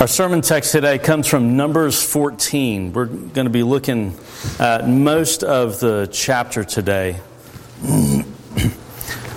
Our 0.00 0.06
sermon 0.06 0.42
text 0.42 0.70
today 0.70 0.96
comes 1.00 1.26
from 1.26 1.56
Numbers 1.56 2.00
14. 2.00 2.92
We're 2.92 3.06
going 3.06 3.46
to 3.46 3.50
be 3.50 3.64
looking 3.64 4.16
at 4.60 4.88
most 4.88 5.42
of 5.42 5.80
the 5.80 6.08
chapter 6.12 6.62
today. 6.62 7.20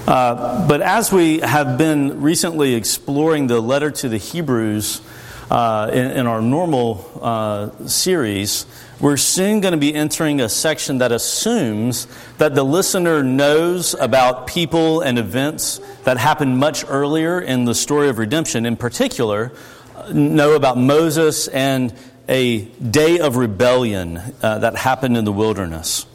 Uh, 0.07 0.67
but 0.67 0.81
as 0.81 1.13
we 1.13 1.39
have 1.39 1.77
been 1.77 2.21
recently 2.21 2.73
exploring 2.73 3.47
the 3.47 3.61
letter 3.61 3.89
to 3.91 4.09
the 4.09 4.17
Hebrews 4.17 4.99
uh, 5.49 5.89
in, 5.93 6.11
in, 6.11 6.27
our 6.27 6.41
normal 6.41 7.09
uh, 7.21 7.69
series, 7.87 8.65
we're 8.99 9.15
soon 9.15 9.61
going 9.61 9.73
to 9.73 9.77
be 9.77 9.93
entering 9.93 10.41
a 10.41 10.49
section 10.49 10.97
that 10.97 11.13
assumes 11.13 12.07
that 12.39 12.55
the 12.55 12.63
listener 12.63 13.23
knows 13.23 13.93
about 13.93 14.47
people 14.47 14.99
and 14.99 15.17
events 15.17 15.79
that 16.03 16.17
happened 16.17 16.57
much 16.57 16.83
earlier 16.89 17.39
in 17.39 17.63
the 17.63 17.75
story 17.75 18.09
of 18.09 18.17
redemption. 18.17 18.65
In 18.65 18.75
particular, 18.75 19.53
know 20.13 20.55
about 20.55 20.77
Moses 20.77 21.47
and 21.47 21.93
a 22.27 22.61
day 22.65 23.19
of 23.19 23.35
rebellion 23.35 24.17
uh, 24.41 24.59
that 24.59 24.75
happened 24.75 25.17
in 25.17 25.25
the 25.25 25.31
wilderness. 25.31 26.05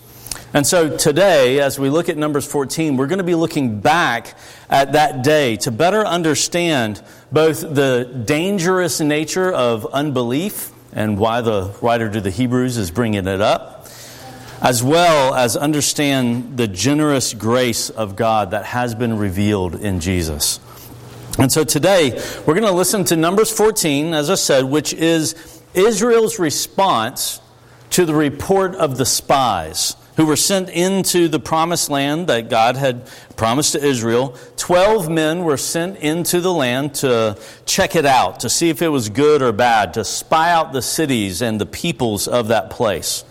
And 0.54 0.66
so 0.66 0.96
today, 0.96 1.60
as 1.60 1.78
we 1.78 1.90
look 1.90 2.08
at 2.08 2.16
Numbers 2.16 2.46
14, 2.46 2.96
we're 2.96 3.08
going 3.08 3.18
to 3.18 3.24
be 3.24 3.34
looking 3.34 3.80
back 3.80 4.38
at 4.70 4.92
that 4.92 5.22
day 5.22 5.56
to 5.58 5.70
better 5.70 6.06
understand 6.06 7.02
both 7.30 7.60
the 7.60 8.22
dangerous 8.24 9.00
nature 9.00 9.52
of 9.52 9.84
unbelief 9.86 10.72
and 10.92 11.18
why 11.18 11.42
the 11.42 11.74
writer 11.82 12.10
to 12.10 12.20
the 12.22 12.30
Hebrews 12.30 12.78
is 12.78 12.90
bringing 12.90 13.26
it 13.26 13.40
up, 13.42 13.86
as 14.62 14.82
well 14.82 15.34
as 15.34 15.56
understand 15.56 16.56
the 16.56 16.66
generous 16.66 17.34
grace 17.34 17.90
of 17.90 18.16
God 18.16 18.52
that 18.52 18.64
has 18.64 18.94
been 18.94 19.18
revealed 19.18 19.74
in 19.74 20.00
Jesus. 20.00 20.58
And 21.38 21.52
so 21.52 21.64
today, 21.64 22.12
we're 22.46 22.54
going 22.54 22.62
to 22.62 22.72
listen 22.72 23.04
to 23.04 23.16
Numbers 23.16 23.50
14, 23.50 24.14
as 24.14 24.30
I 24.30 24.36
said, 24.36 24.64
which 24.64 24.94
is 24.94 25.34
Israel's 25.74 26.38
response 26.38 27.42
to 27.90 28.06
the 28.06 28.14
report 28.14 28.74
of 28.74 28.96
the 28.96 29.04
spies 29.04 29.96
who 30.16 30.24
were 30.24 30.36
sent 30.36 30.70
into 30.70 31.28
the 31.28 31.38
promised 31.38 31.90
land 31.90 32.28
that 32.28 32.48
God 32.48 32.78
had 32.78 33.06
promised 33.36 33.72
to 33.72 33.84
Israel. 33.84 34.34
Twelve 34.56 35.10
men 35.10 35.44
were 35.44 35.58
sent 35.58 35.98
into 35.98 36.40
the 36.40 36.52
land 36.52 36.94
to 36.96 37.38
check 37.66 37.96
it 37.96 38.06
out, 38.06 38.40
to 38.40 38.48
see 38.48 38.70
if 38.70 38.80
it 38.80 38.88
was 38.88 39.10
good 39.10 39.42
or 39.42 39.52
bad, 39.52 39.92
to 39.94 40.06
spy 40.06 40.50
out 40.50 40.72
the 40.72 40.80
cities 40.80 41.42
and 41.42 41.60
the 41.60 41.66
peoples 41.66 42.28
of 42.28 42.48
that 42.48 42.70
place. 42.70 43.24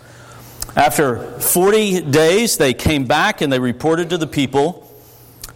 After 0.76 1.40
40 1.40 2.02
days, 2.02 2.56
they 2.56 2.72
came 2.72 3.06
back 3.06 3.40
and 3.40 3.52
they 3.52 3.58
reported 3.58 4.10
to 4.10 4.18
the 4.18 4.28
people 4.28 4.85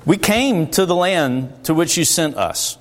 we 0.06 0.17
came 0.17 0.69
to 0.69 0.87
the 0.87 0.95
land 0.95 1.65
to 1.65 1.75
which 1.75 1.97
you 1.97 2.05
sent 2.05 2.37
us, 2.37 2.79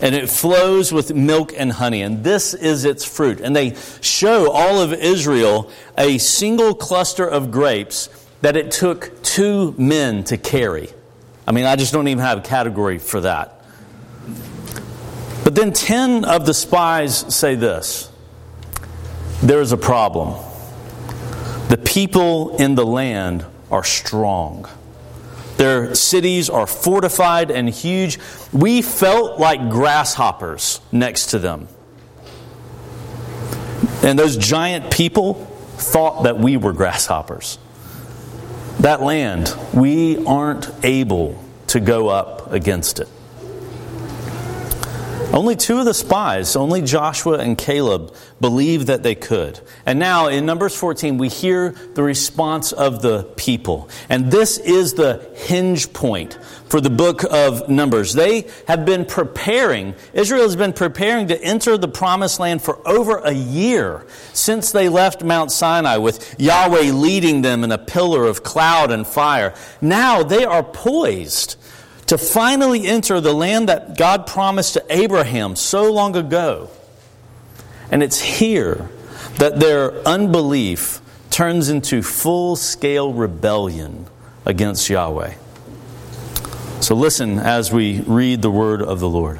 and 0.00 0.14
it 0.14 0.30
flows 0.30 0.92
with 0.92 1.12
milk 1.14 1.52
and 1.56 1.72
honey, 1.72 2.02
and 2.02 2.24
this 2.24 2.54
is 2.54 2.84
its 2.84 3.04
fruit. 3.04 3.40
And 3.40 3.54
they 3.54 3.74
show 4.00 4.50
all 4.50 4.80
of 4.80 4.92
Israel 4.92 5.70
a 5.98 6.18
single 6.18 6.74
cluster 6.74 7.26
of 7.26 7.50
grapes 7.50 8.08
that 8.40 8.56
it 8.56 8.70
took 8.70 9.22
two 9.22 9.74
men 9.76 10.24
to 10.24 10.36
carry. 10.36 10.88
I 11.46 11.52
mean, 11.52 11.66
I 11.66 11.76
just 11.76 11.92
don't 11.92 12.08
even 12.08 12.22
have 12.22 12.38
a 12.38 12.42
category 12.42 12.98
for 12.98 13.20
that. 13.22 13.60
But 15.44 15.54
then 15.54 15.72
10 15.72 16.24
of 16.24 16.46
the 16.46 16.54
spies 16.54 17.34
say 17.34 17.54
this 17.54 18.10
there 19.42 19.60
is 19.60 19.72
a 19.72 19.76
problem. 19.76 20.34
The 21.68 21.78
people 21.78 22.56
in 22.56 22.74
the 22.74 22.84
land 22.84 23.44
are 23.70 23.84
strong. 23.84 24.68
Their 25.60 25.94
cities 25.94 26.48
are 26.48 26.66
fortified 26.66 27.50
and 27.50 27.68
huge. 27.68 28.18
We 28.50 28.80
felt 28.80 29.38
like 29.38 29.68
grasshoppers 29.68 30.80
next 30.90 31.32
to 31.32 31.38
them. 31.38 31.68
And 34.02 34.18
those 34.18 34.38
giant 34.38 34.90
people 34.90 35.34
thought 35.76 36.22
that 36.22 36.38
we 36.38 36.56
were 36.56 36.72
grasshoppers. 36.72 37.58
That 38.78 39.02
land, 39.02 39.54
we 39.74 40.24
aren't 40.24 40.70
able 40.82 41.38
to 41.66 41.78
go 41.78 42.08
up 42.08 42.50
against 42.54 42.98
it. 42.98 43.08
Only 45.32 45.54
two 45.54 45.78
of 45.78 45.84
the 45.84 45.94
spies, 45.94 46.56
only 46.56 46.82
Joshua 46.82 47.38
and 47.38 47.56
Caleb, 47.56 48.12
believed 48.40 48.88
that 48.88 49.04
they 49.04 49.14
could. 49.14 49.60
And 49.86 50.00
now 50.00 50.26
in 50.26 50.44
Numbers 50.44 50.76
14, 50.76 51.18
we 51.18 51.28
hear 51.28 51.70
the 51.94 52.02
response 52.02 52.72
of 52.72 53.00
the 53.00 53.22
people. 53.36 53.88
And 54.08 54.32
this 54.32 54.58
is 54.58 54.94
the 54.94 55.30
hinge 55.36 55.92
point 55.92 56.36
for 56.68 56.80
the 56.80 56.90
book 56.90 57.22
of 57.22 57.68
Numbers. 57.68 58.12
They 58.12 58.48
have 58.66 58.84
been 58.84 59.04
preparing, 59.04 59.94
Israel 60.14 60.42
has 60.42 60.56
been 60.56 60.72
preparing 60.72 61.28
to 61.28 61.40
enter 61.40 61.78
the 61.78 61.86
promised 61.86 62.40
land 62.40 62.60
for 62.60 62.86
over 62.86 63.18
a 63.18 63.32
year 63.32 64.08
since 64.32 64.72
they 64.72 64.88
left 64.88 65.22
Mount 65.22 65.52
Sinai 65.52 65.98
with 65.98 66.34
Yahweh 66.40 66.90
leading 66.90 67.42
them 67.42 67.62
in 67.62 67.70
a 67.70 67.78
pillar 67.78 68.24
of 68.24 68.42
cloud 68.42 68.90
and 68.90 69.06
fire. 69.06 69.54
Now 69.80 70.24
they 70.24 70.44
are 70.44 70.64
poised 70.64 71.54
to 72.10 72.18
finally 72.18 72.88
enter 72.88 73.20
the 73.20 73.32
land 73.32 73.68
that 73.68 73.96
God 73.96 74.26
promised 74.26 74.74
to 74.74 74.84
Abraham 74.90 75.54
so 75.54 75.92
long 75.92 76.16
ago. 76.16 76.68
And 77.88 78.02
it's 78.02 78.18
here 78.18 78.90
that 79.38 79.60
their 79.60 79.92
unbelief 80.06 81.00
turns 81.30 81.68
into 81.68 82.02
full 82.02 82.56
scale 82.56 83.12
rebellion 83.12 84.08
against 84.44 84.90
Yahweh. 84.90 85.34
So 86.80 86.96
listen 86.96 87.38
as 87.38 87.72
we 87.72 88.00
read 88.00 88.42
the 88.42 88.50
word 88.50 88.82
of 88.82 88.98
the 88.98 89.08
Lord. 89.08 89.38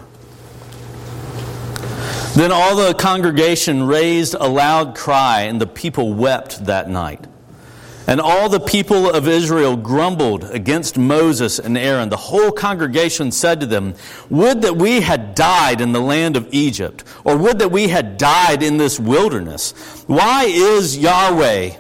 Then 2.37 2.53
all 2.53 2.77
the 2.77 2.95
congregation 2.95 3.83
raised 3.83 4.35
a 4.35 4.47
loud 4.47 4.95
cry, 4.95 5.41
and 5.43 5.61
the 5.61 5.67
people 5.67 6.15
wept 6.15 6.67
that 6.67 6.89
night. 6.89 7.27
And 8.07 8.21
all 8.21 8.49
the 8.49 8.61
people 8.61 9.11
of 9.11 9.29
Israel 9.29 9.77
grumbled 9.77 10.45
against 10.45 10.99
Moses 10.99 11.59
and 11.59 11.79
Aaron. 11.79 12.09
The 12.09 12.17
whole 12.17 12.51
congregation 12.51 13.31
said 13.31 13.61
to 13.61 13.67
them, 13.67 13.95
Would 14.31 14.63
that 14.63 14.77
we 14.77 15.01
had 15.01 15.35
died 15.35 15.81
in 15.81 15.93
the 15.93 16.01
land 16.01 16.37
of 16.37 16.49
Egypt, 16.51 17.05
or 17.25 17.37
would 17.37 17.59
that 17.61 17.71
we 17.71 17.89
had 17.89 18.19
died 18.19 18.63
in 18.63 18.77
this 18.77 19.01
wilderness. 19.01 20.05
Why 20.07 20.45
is 20.45 20.99
Yahweh 20.99 21.71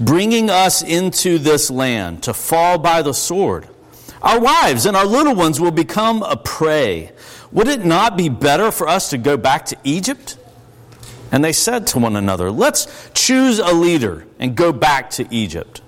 bringing 0.00 0.48
us 0.48 0.82
into 0.82 1.38
this 1.38 1.70
land 1.70 2.22
to 2.22 2.32
fall 2.32 2.78
by 2.78 3.02
the 3.02 3.12
sword? 3.12 3.68
Our 4.22 4.40
wives 4.40 4.86
and 4.86 4.96
our 4.96 5.04
little 5.04 5.34
ones 5.34 5.60
will 5.60 5.70
become 5.70 6.22
a 6.22 6.36
prey. 6.36 7.12
Would 7.52 7.68
it 7.68 7.84
not 7.84 8.16
be 8.16 8.30
better 8.30 8.72
for 8.72 8.88
us 8.88 9.10
to 9.10 9.18
go 9.18 9.36
back 9.36 9.66
to 9.66 9.76
Egypt? 9.84 10.37
And 11.30 11.44
they 11.44 11.52
said 11.52 11.86
to 11.88 11.98
one 11.98 12.16
another, 12.16 12.50
Let's 12.50 13.10
choose 13.14 13.58
a 13.58 13.72
leader 13.72 14.26
and 14.38 14.56
go 14.56 14.72
back 14.72 15.10
to 15.10 15.26
Egypt. 15.34 15.82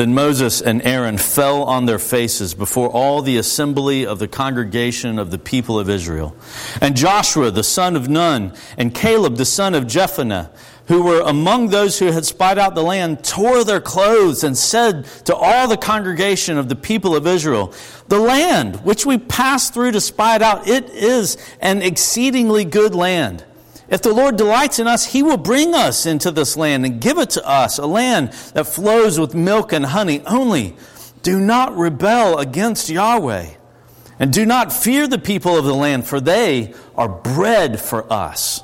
Then 0.00 0.14
Moses 0.14 0.62
and 0.62 0.80
Aaron 0.86 1.18
fell 1.18 1.62
on 1.62 1.84
their 1.84 1.98
faces 1.98 2.54
before 2.54 2.88
all 2.88 3.20
the 3.20 3.36
assembly 3.36 4.06
of 4.06 4.18
the 4.18 4.28
congregation 4.28 5.18
of 5.18 5.30
the 5.30 5.36
people 5.36 5.78
of 5.78 5.90
Israel. 5.90 6.34
And 6.80 6.96
Joshua, 6.96 7.50
the 7.50 7.62
son 7.62 7.96
of 7.96 8.08
Nun, 8.08 8.54
and 8.78 8.94
Caleb, 8.94 9.36
the 9.36 9.44
son 9.44 9.74
of 9.74 9.84
Jephunneh, 9.84 10.48
who 10.86 11.02
were 11.02 11.20
among 11.20 11.68
those 11.68 11.98
who 11.98 12.06
had 12.06 12.24
spied 12.24 12.58
out 12.58 12.74
the 12.74 12.82
land, 12.82 13.22
tore 13.22 13.62
their 13.62 13.82
clothes 13.82 14.42
and 14.42 14.56
said 14.56 15.04
to 15.26 15.36
all 15.36 15.68
the 15.68 15.76
congregation 15.76 16.56
of 16.56 16.70
the 16.70 16.76
people 16.76 17.14
of 17.14 17.26
Israel, 17.26 17.74
The 18.08 18.20
land 18.20 18.76
which 18.76 19.04
we 19.04 19.18
passed 19.18 19.74
through 19.74 19.92
to 19.92 20.00
spy 20.00 20.36
it 20.36 20.40
out, 20.40 20.66
it 20.66 20.88
is 20.88 21.36
an 21.60 21.82
exceedingly 21.82 22.64
good 22.64 22.94
land. 22.94 23.44
If 23.90 24.02
the 24.02 24.14
Lord 24.14 24.36
delights 24.36 24.78
in 24.78 24.86
us, 24.86 25.04
He 25.06 25.22
will 25.22 25.36
bring 25.36 25.74
us 25.74 26.06
into 26.06 26.30
this 26.30 26.56
land 26.56 26.86
and 26.86 27.00
give 27.00 27.18
it 27.18 27.30
to 27.30 27.46
us, 27.46 27.78
a 27.78 27.86
land 27.86 28.32
that 28.54 28.68
flows 28.68 29.18
with 29.18 29.34
milk 29.34 29.72
and 29.72 29.84
honey. 29.84 30.22
Only 30.26 30.76
do 31.22 31.40
not 31.40 31.76
rebel 31.76 32.38
against 32.38 32.88
Yahweh. 32.88 33.54
And 34.20 34.32
do 34.32 34.46
not 34.46 34.72
fear 34.72 35.08
the 35.08 35.18
people 35.18 35.56
of 35.56 35.64
the 35.64 35.74
land, 35.74 36.06
for 36.06 36.20
they 36.20 36.74
are 36.94 37.08
bread 37.08 37.80
for 37.80 38.10
us. 38.12 38.62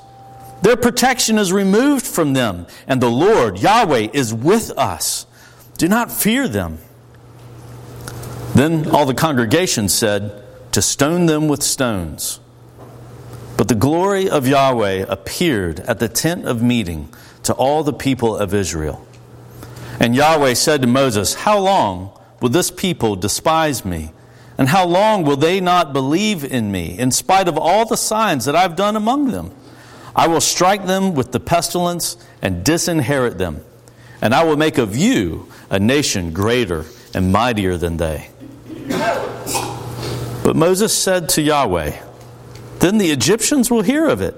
Their 0.62 0.76
protection 0.76 1.38
is 1.38 1.52
removed 1.52 2.06
from 2.06 2.34
them, 2.34 2.66
and 2.86 3.00
the 3.00 3.10
Lord, 3.10 3.58
Yahweh, 3.58 4.08
is 4.12 4.32
with 4.32 4.70
us. 4.78 5.26
Do 5.78 5.88
not 5.88 6.12
fear 6.12 6.46
them. 6.46 6.78
Then 8.54 8.90
all 8.90 9.06
the 9.06 9.14
congregation 9.14 9.88
said, 9.88 10.42
To 10.72 10.82
stone 10.82 11.26
them 11.26 11.48
with 11.48 11.62
stones. 11.62 12.40
But 13.56 13.68
the 13.68 13.74
glory 13.74 14.28
of 14.28 14.46
Yahweh 14.46 15.06
appeared 15.08 15.80
at 15.80 15.98
the 15.98 16.08
tent 16.08 16.46
of 16.46 16.62
meeting 16.62 17.08
to 17.44 17.54
all 17.54 17.82
the 17.82 17.92
people 17.92 18.36
of 18.36 18.52
Israel. 18.52 19.06
And 19.98 20.14
Yahweh 20.14 20.54
said 20.54 20.82
to 20.82 20.86
Moses, 20.86 21.34
How 21.34 21.58
long 21.58 22.10
will 22.40 22.50
this 22.50 22.70
people 22.70 23.16
despise 23.16 23.84
me? 23.84 24.12
And 24.58 24.68
how 24.68 24.86
long 24.86 25.24
will 25.24 25.36
they 25.36 25.60
not 25.60 25.92
believe 25.92 26.44
in 26.44 26.70
me, 26.70 26.98
in 26.98 27.10
spite 27.10 27.48
of 27.48 27.58
all 27.58 27.86
the 27.86 27.96
signs 27.96 28.44
that 28.46 28.56
I've 28.56 28.76
done 28.76 28.96
among 28.96 29.30
them? 29.30 29.50
I 30.14 30.28
will 30.28 30.40
strike 30.40 30.86
them 30.86 31.14
with 31.14 31.32
the 31.32 31.40
pestilence 31.40 32.16
and 32.40 32.64
disinherit 32.64 33.36
them, 33.36 33.62
and 34.22 34.34
I 34.34 34.44
will 34.44 34.56
make 34.56 34.78
of 34.78 34.96
you 34.96 35.48
a 35.68 35.78
nation 35.78 36.32
greater 36.32 36.86
and 37.12 37.32
mightier 37.32 37.76
than 37.76 37.98
they. 37.98 38.30
But 40.42 40.56
Moses 40.56 40.96
said 40.96 41.28
to 41.30 41.42
Yahweh, 41.42 42.05
then 42.80 42.98
the 42.98 43.10
Egyptians 43.10 43.70
will 43.70 43.82
hear 43.82 44.08
of 44.08 44.20
it. 44.20 44.34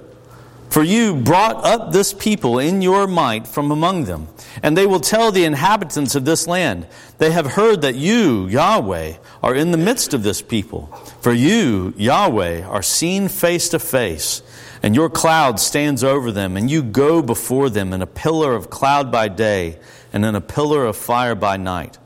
For 0.70 0.82
you 0.82 1.16
brought 1.16 1.64
up 1.64 1.92
this 1.92 2.12
people 2.12 2.58
in 2.58 2.82
your 2.82 3.06
might 3.06 3.46
from 3.46 3.70
among 3.70 4.04
them, 4.04 4.28
and 4.62 4.76
they 4.76 4.86
will 4.86 5.00
tell 5.00 5.32
the 5.32 5.44
inhabitants 5.44 6.14
of 6.14 6.26
this 6.26 6.46
land, 6.46 6.86
They 7.16 7.30
have 7.30 7.46
heard 7.46 7.80
that 7.82 7.94
you, 7.94 8.46
Yahweh, 8.48 9.14
are 9.42 9.54
in 9.54 9.70
the 9.70 9.78
midst 9.78 10.12
of 10.12 10.22
this 10.22 10.42
people. 10.42 10.86
For 11.22 11.32
you, 11.32 11.94
Yahweh, 11.96 12.64
are 12.64 12.82
seen 12.82 13.28
face 13.28 13.70
to 13.70 13.78
face, 13.78 14.42
and 14.82 14.94
your 14.94 15.08
cloud 15.08 15.58
stands 15.58 16.04
over 16.04 16.30
them, 16.30 16.56
and 16.56 16.70
you 16.70 16.82
go 16.82 17.22
before 17.22 17.70
them 17.70 17.94
in 17.94 18.02
a 18.02 18.06
pillar 18.06 18.54
of 18.54 18.68
cloud 18.68 19.10
by 19.10 19.28
day, 19.28 19.78
and 20.12 20.24
in 20.24 20.34
a 20.34 20.40
pillar 20.40 20.84
of 20.84 20.96
fire 20.96 21.34
by 21.34 21.56
night. 21.56 21.96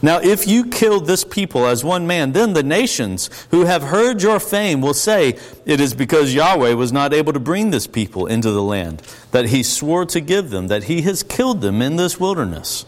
Now, 0.00 0.20
if 0.20 0.46
you 0.46 0.64
killed 0.66 1.06
this 1.06 1.24
people 1.24 1.66
as 1.66 1.82
one 1.82 2.06
man, 2.06 2.30
then 2.30 2.52
the 2.52 2.62
nations 2.62 3.30
who 3.50 3.64
have 3.64 3.82
heard 3.82 4.22
your 4.22 4.38
fame 4.38 4.80
will 4.80 4.94
say, 4.94 5.36
It 5.66 5.80
is 5.80 5.92
because 5.92 6.34
Yahweh 6.34 6.74
was 6.74 6.92
not 6.92 7.12
able 7.12 7.32
to 7.32 7.40
bring 7.40 7.70
this 7.70 7.88
people 7.88 8.26
into 8.26 8.52
the 8.52 8.62
land 8.62 9.02
that 9.32 9.46
he 9.46 9.64
swore 9.64 10.06
to 10.06 10.20
give 10.20 10.50
them, 10.50 10.68
that 10.68 10.84
he 10.84 11.02
has 11.02 11.24
killed 11.24 11.62
them 11.62 11.82
in 11.82 11.96
this 11.96 12.20
wilderness. 12.20 12.86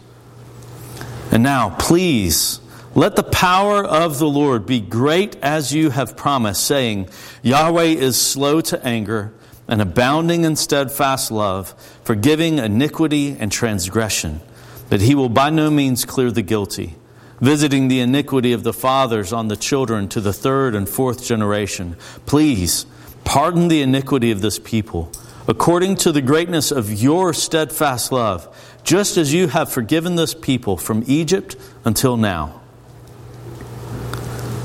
And 1.31 1.43
now, 1.43 1.75
please, 1.77 2.61
let 2.95 3.17
the 3.17 3.23
power 3.23 3.83
of 3.83 4.17
the 4.17 4.29
Lord 4.29 4.65
be 4.65 4.79
great 4.79 5.35
as 5.41 5.73
you 5.73 5.89
have 5.89 6.15
promised, 6.15 6.63
saying, 6.63 7.09
Yahweh 7.41 7.83
is 7.83 8.19
slow 8.19 8.61
to 8.61 8.85
anger 8.85 9.33
and 9.67 9.81
abounding 9.81 10.45
in 10.45 10.55
steadfast 10.55 11.29
love, 11.29 11.73
forgiving 12.05 12.57
iniquity 12.57 13.35
and 13.37 13.51
transgression, 13.51 14.39
that 14.87 15.01
he 15.01 15.13
will 15.13 15.29
by 15.29 15.49
no 15.49 15.69
means 15.69 16.05
clear 16.05 16.31
the 16.31 16.41
guilty 16.41 16.95
visiting 17.41 17.87
the 17.87 17.99
iniquity 17.99 18.53
of 18.53 18.63
the 18.63 18.71
fathers 18.71 19.33
on 19.33 19.49
the 19.49 19.57
children 19.57 20.07
to 20.07 20.21
the 20.21 20.31
third 20.31 20.75
and 20.75 20.87
fourth 20.87 21.25
generation. 21.25 21.97
Please 22.25 22.85
pardon 23.25 23.67
the 23.67 23.81
iniquity 23.81 24.31
of 24.31 24.41
this 24.41 24.59
people 24.59 25.11
according 25.47 25.95
to 25.97 26.11
the 26.11 26.21
greatness 26.21 26.71
of 26.71 26.93
your 26.93 27.33
steadfast 27.33 28.11
love, 28.11 28.47
just 28.83 29.17
as 29.17 29.33
you 29.33 29.47
have 29.47 29.71
forgiven 29.71 30.15
this 30.15 30.33
people 30.33 30.77
from 30.77 31.03
Egypt 31.07 31.55
until 31.83 32.15
now. 32.15 32.61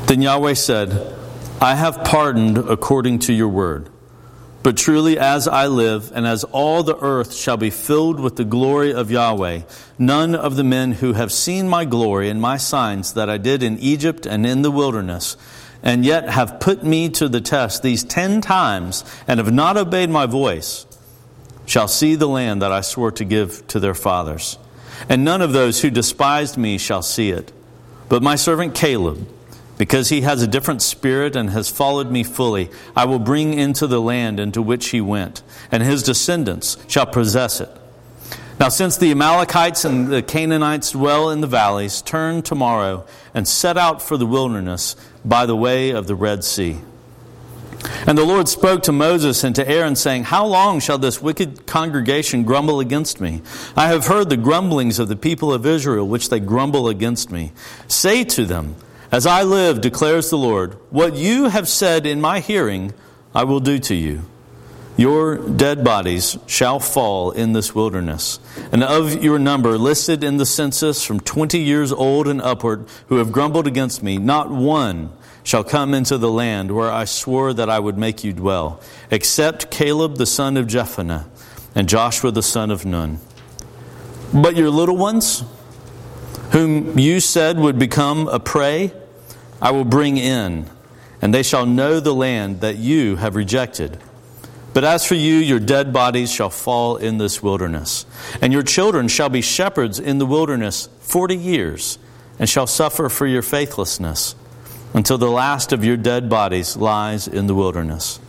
Then 0.06 0.22
Yahweh 0.22 0.54
said, 0.54 1.14
I 1.60 1.74
have 1.74 2.04
pardoned 2.04 2.58
according 2.58 3.20
to 3.20 3.32
your 3.32 3.48
word. 3.48 3.88
But 4.66 4.76
truly, 4.76 5.16
as 5.16 5.46
I 5.46 5.68
live, 5.68 6.10
and 6.12 6.26
as 6.26 6.42
all 6.42 6.82
the 6.82 6.98
earth 6.98 7.32
shall 7.32 7.56
be 7.56 7.70
filled 7.70 8.18
with 8.18 8.34
the 8.34 8.44
glory 8.44 8.92
of 8.92 9.12
Yahweh, 9.12 9.60
none 9.96 10.34
of 10.34 10.56
the 10.56 10.64
men 10.64 10.90
who 10.90 11.12
have 11.12 11.30
seen 11.30 11.68
my 11.68 11.84
glory 11.84 12.28
and 12.28 12.40
my 12.40 12.56
signs 12.56 13.12
that 13.12 13.30
I 13.30 13.38
did 13.38 13.62
in 13.62 13.78
Egypt 13.78 14.26
and 14.26 14.44
in 14.44 14.62
the 14.62 14.72
wilderness, 14.72 15.36
and 15.84 16.04
yet 16.04 16.28
have 16.28 16.58
put 16.58 16.82
me 16.82 17.08
to 17.10 17.28
the 17.28 17.40
test 17.40 17.84
these 17.84 18.02
ten 18.02 18.40
times, 18.40 19.04
and 19.28 19.38
have 19.38 19.52
not 19.52 19.76
obeyed 19.76 20.10
my 20.10 20.26
voice, 20.26 20.84
shall 21.64 21.86
see 21.86 22.16
the 22.16 22.26
land 22.26 22.60
that 22.60 22.72
I 22.72 22.80
swore 22.80 23.12
to 23.12 23.24
give 23.24 23.64
to 23.68 23.78
their 23.78 23.94
fathers. 23.94 24.58
And 25.08 25.24
none 25.24 25.42
of 25.42 25.52
those 25.52 25.80
who 25.80 25.90
despised 25.90 26.56
me 26.56 26.76
shall 26.78 27.02
see 27.02 27.30
it. 27.30 27.52
But 28.08 28.20
my 28.20 28.34
servant 28.34 28.74
Caleb, 28.74 29.28
because 29.78 30.08
he 30.08 30.22
has 30.22 30.42
a 30.42 30.46
different 30.46 30.82
spirit 30.82 31.36
and 31.36 31.50
has 31.50 31.68
followed 31.68 32.10
me 32.10 32.22
fully, 32.22 32.70
I 32.94 33.04
will 33.04 33.18
bring 33.18 33.54
into 33.54 33.86
the 33.86 34.00
land 34.00 34.40
into 34.40 34.62
which 34.62 34.88
he 34.88 35.00
went, 35.00 35.42
and 35.70 35.82
his 35.82 36.02
descendants 36.02 36.76
shall 36.88 37.06
possess 37.06 37.60
it. 37.60 37.70
Now, 38.58 38.70
since 38.70 38.96
the 38.96 39.10
Amalekites 39.10 39.84
and 39.84 40.08
the 40.08 40.22
Canaanites 40.22 40.92
dwell 40.92 41.30
in 41.30 41.42
the 41.42 41.46
valleys, 41.46 42.00
turn 42.00 42.40
tomorrow 42.40 43.06
and 43.34 43.46
set 43.46 43.76
out 43.76 44.00
for 44.00 44.16
the 44.16 44.24
wilderness 44.24 44.96
by 45.24 45.44
the 45.44 45.56
way 45.56 45.90
of 45.90 46.06
the 46.06 46.14
Red 46.14 46.42
Sea. 46.42 46.78
And 48.06 48.16
the 48.16 48.24
Lord 48.24 48.48
spoke 48.48 48.82
to 48.84 48.92
Moses 48.92 49.44
and 49.44 49.54
to 49.56 49.68
Aaron, 49.68 49.94
saying, 49.94 50.24
How 50.24 50.46
long 50.46 50.80
shall 50.80 50.96
this 50.96 51.20
wicked 51.20 51.66
congregation 51.66 52.44
grumble 52.44 52.80
against 52.80 53.20
me? 53.20 53.42
I 53.76 53.88
have 53.88 54.06
heard 54.06 54.30
the 54.30 54.38
grumblings 54.38 54.98
of 54.98 55.08
the 55.08 55.16
people 55.16 55.52
of 55.52 55.66
Israel, 55.66 56.08
which 56.08 56.30
they 56.30 56.40
grumble 56.40 56.88
against 56.88 57.30
me. 57.30 57.52
Say 57.88 58.24
to 58.24 58.46
them, 58.46 58.76
as 59.12 59.26
I 59.26 59.42
live, 59.42 59.80
declares 59.80 60.30
the 60.30 60.38
Lord, 60.38 60.74
what 60.90 61.14
you 61.14 61.44
have 61.44 61.68
said 61.68 62.06
in 62.06 62.20
my 62.20 62.40
hearing, 62.40 62.92
I 63.34 63.44
will 63.44 63.60
do 63.60 63.78
to 63.78 63.94
you. 63.94 64.22
Your 64.96 65.36
dead 65.36 65.84
bodies 65.84 66.38
shall 66.46 66.80
fall 66.80 67.30
in 67.30 67.52
this 67.52 67.74
wilderness. 67.74 68.40
And 68.72 68.82
of 68.82 69.22
your 69.22 69.38
number 69.38 69.76
listed 69.76 70.24
in 70.24 70.38
the 70.38 70.46
census 70.46 71.04
from 71.04 71.20
20 71.20 71.58
years 71.58 71.92
old 71.92 72.26
and 72.26 72.40
upward 72.40 72.86
who 73.08 73.16
have 73.16 73.30
grumbled 73.30 73.66
against 73.66 74.02
me, 74.02 74.16
not 74.16 74.50
one 74.50 75.10
shall 75.42 75.62
come 75.62 75.92
into 75.92 76.16
the 76.16 76.30
land 76.30 76.74
where 76.74 76.90
I 76.90 77.04
swore 77.04 77.52
that 77.52 77.68
I 77.68 77.78
would 77.78 77.98
make 77.98 78.24
you 78.24 78.32
dwell, 78.32 78.80
except 79.10 79.70
Caleb 79.70 80.16
the 80.16 80.26
son 80.26 80.56
of 80.56 80.66
Jephunneh 80.66 81.26
and 81.74 81.88
Joshua 81.88 82.30
the 82.30 82.42
son 82.42 82.70
of 82.70 82.86
Nun. 82.86 83.20
But 84.32 84.56
your 84.56 84.70
little 84.70 84.96
ones, 84.96 85.44
whom 86.52 86.98
you 86.98 87.20
said 87.20 87.58
would 87.58 87.78
become 87.78 88.28
a 88.28 88.38
prey, 88.40 88.92
I 89.60 89.70
will 89.70 89.84
bring 89.84 90.16
in, 90.16 90.66
and 91.22 91.32
they 91.32 91.42
shall 91.42 91.66
know 91.66 92.00
the 92.00 92.14
land 92.14 92.60
that 92.60 92.76
you 92.76 93.16
have 93.16 93.36
rejected. 93.36 93.98
But 94.74 94.84
as 94.84 95.06
for 95.06 95.14
you, 95.14 95.36
your 95.36 95.58
dead 95.58 95.92
bodies 95.92 96.30
shall 96.30 96.50
fall 96.50 96.96
in 96.96 97.16
this 97.16 97.42
wilderness, 97.42 98.04
and 98.42 98.52
your 98.52 98.62
children 98.62 99.08
shall 99.08 99.30
be 99.30 99.40
shepherds 99.40 99.98
in 99.98 100.18
the 100.18 100.26
wilderness 100.26 100.88
forty 101.00 101.36
years, 101.36 101.98
and 102.38 102.48
shall 102.48 102.66
suffer 102.66 103.08
for 103.08 103.26
your 103.26 103.40
faithlessness, 103.40 104.34
until 104.92 105.16
the 105.16 105.30
last 105.30 105.72
of 105.72 105.82
your 105.84 105.96
dead 105.96 106.28
bodies 106.28 106.76
lies 106.76 107.26
in 107.26 107.46
the 107.46 107.54
wilderness. 107.54 108.20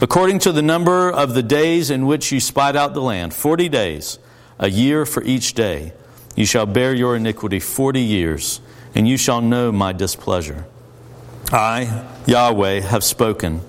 According 0.00 0.38
to 0.40 0.52
the 0.52 0.62
number 0.62 1.10
of 1.10 1.34
the 1.34 1.42
days 1.42 1.90
in 1.90 2.06
which 2.06 2.30
you 2.30 2.38
spied 2.38 2.76
out 2.76 2.94
the 2.94 3.02
land, 3.02 3.34
forty 3.34 3.68
days, 3.68 4.18
a 4.58 4.70
year 4.70 5.04
for 5.04 5.22
each 5.24 5.54
day, 5.54 5.92
you 6.40 6.46
shall 6.46 6.64
bear 6.64 6.94
your 6.94 7.16
iniquity 7.16 7.60
forty 7.60 8.00
years, 8.00 8.62
and 8.94 9.06
you 9.06 9.18
shall 9.18 9.42
know 9.42 9.70
my 9.70 9.92
displeasure. 9.92 10.64
I, 11.52 12.06
Yahweh, 12.26 12.80
have 12.80 13.04
spoken. 13.04 13.60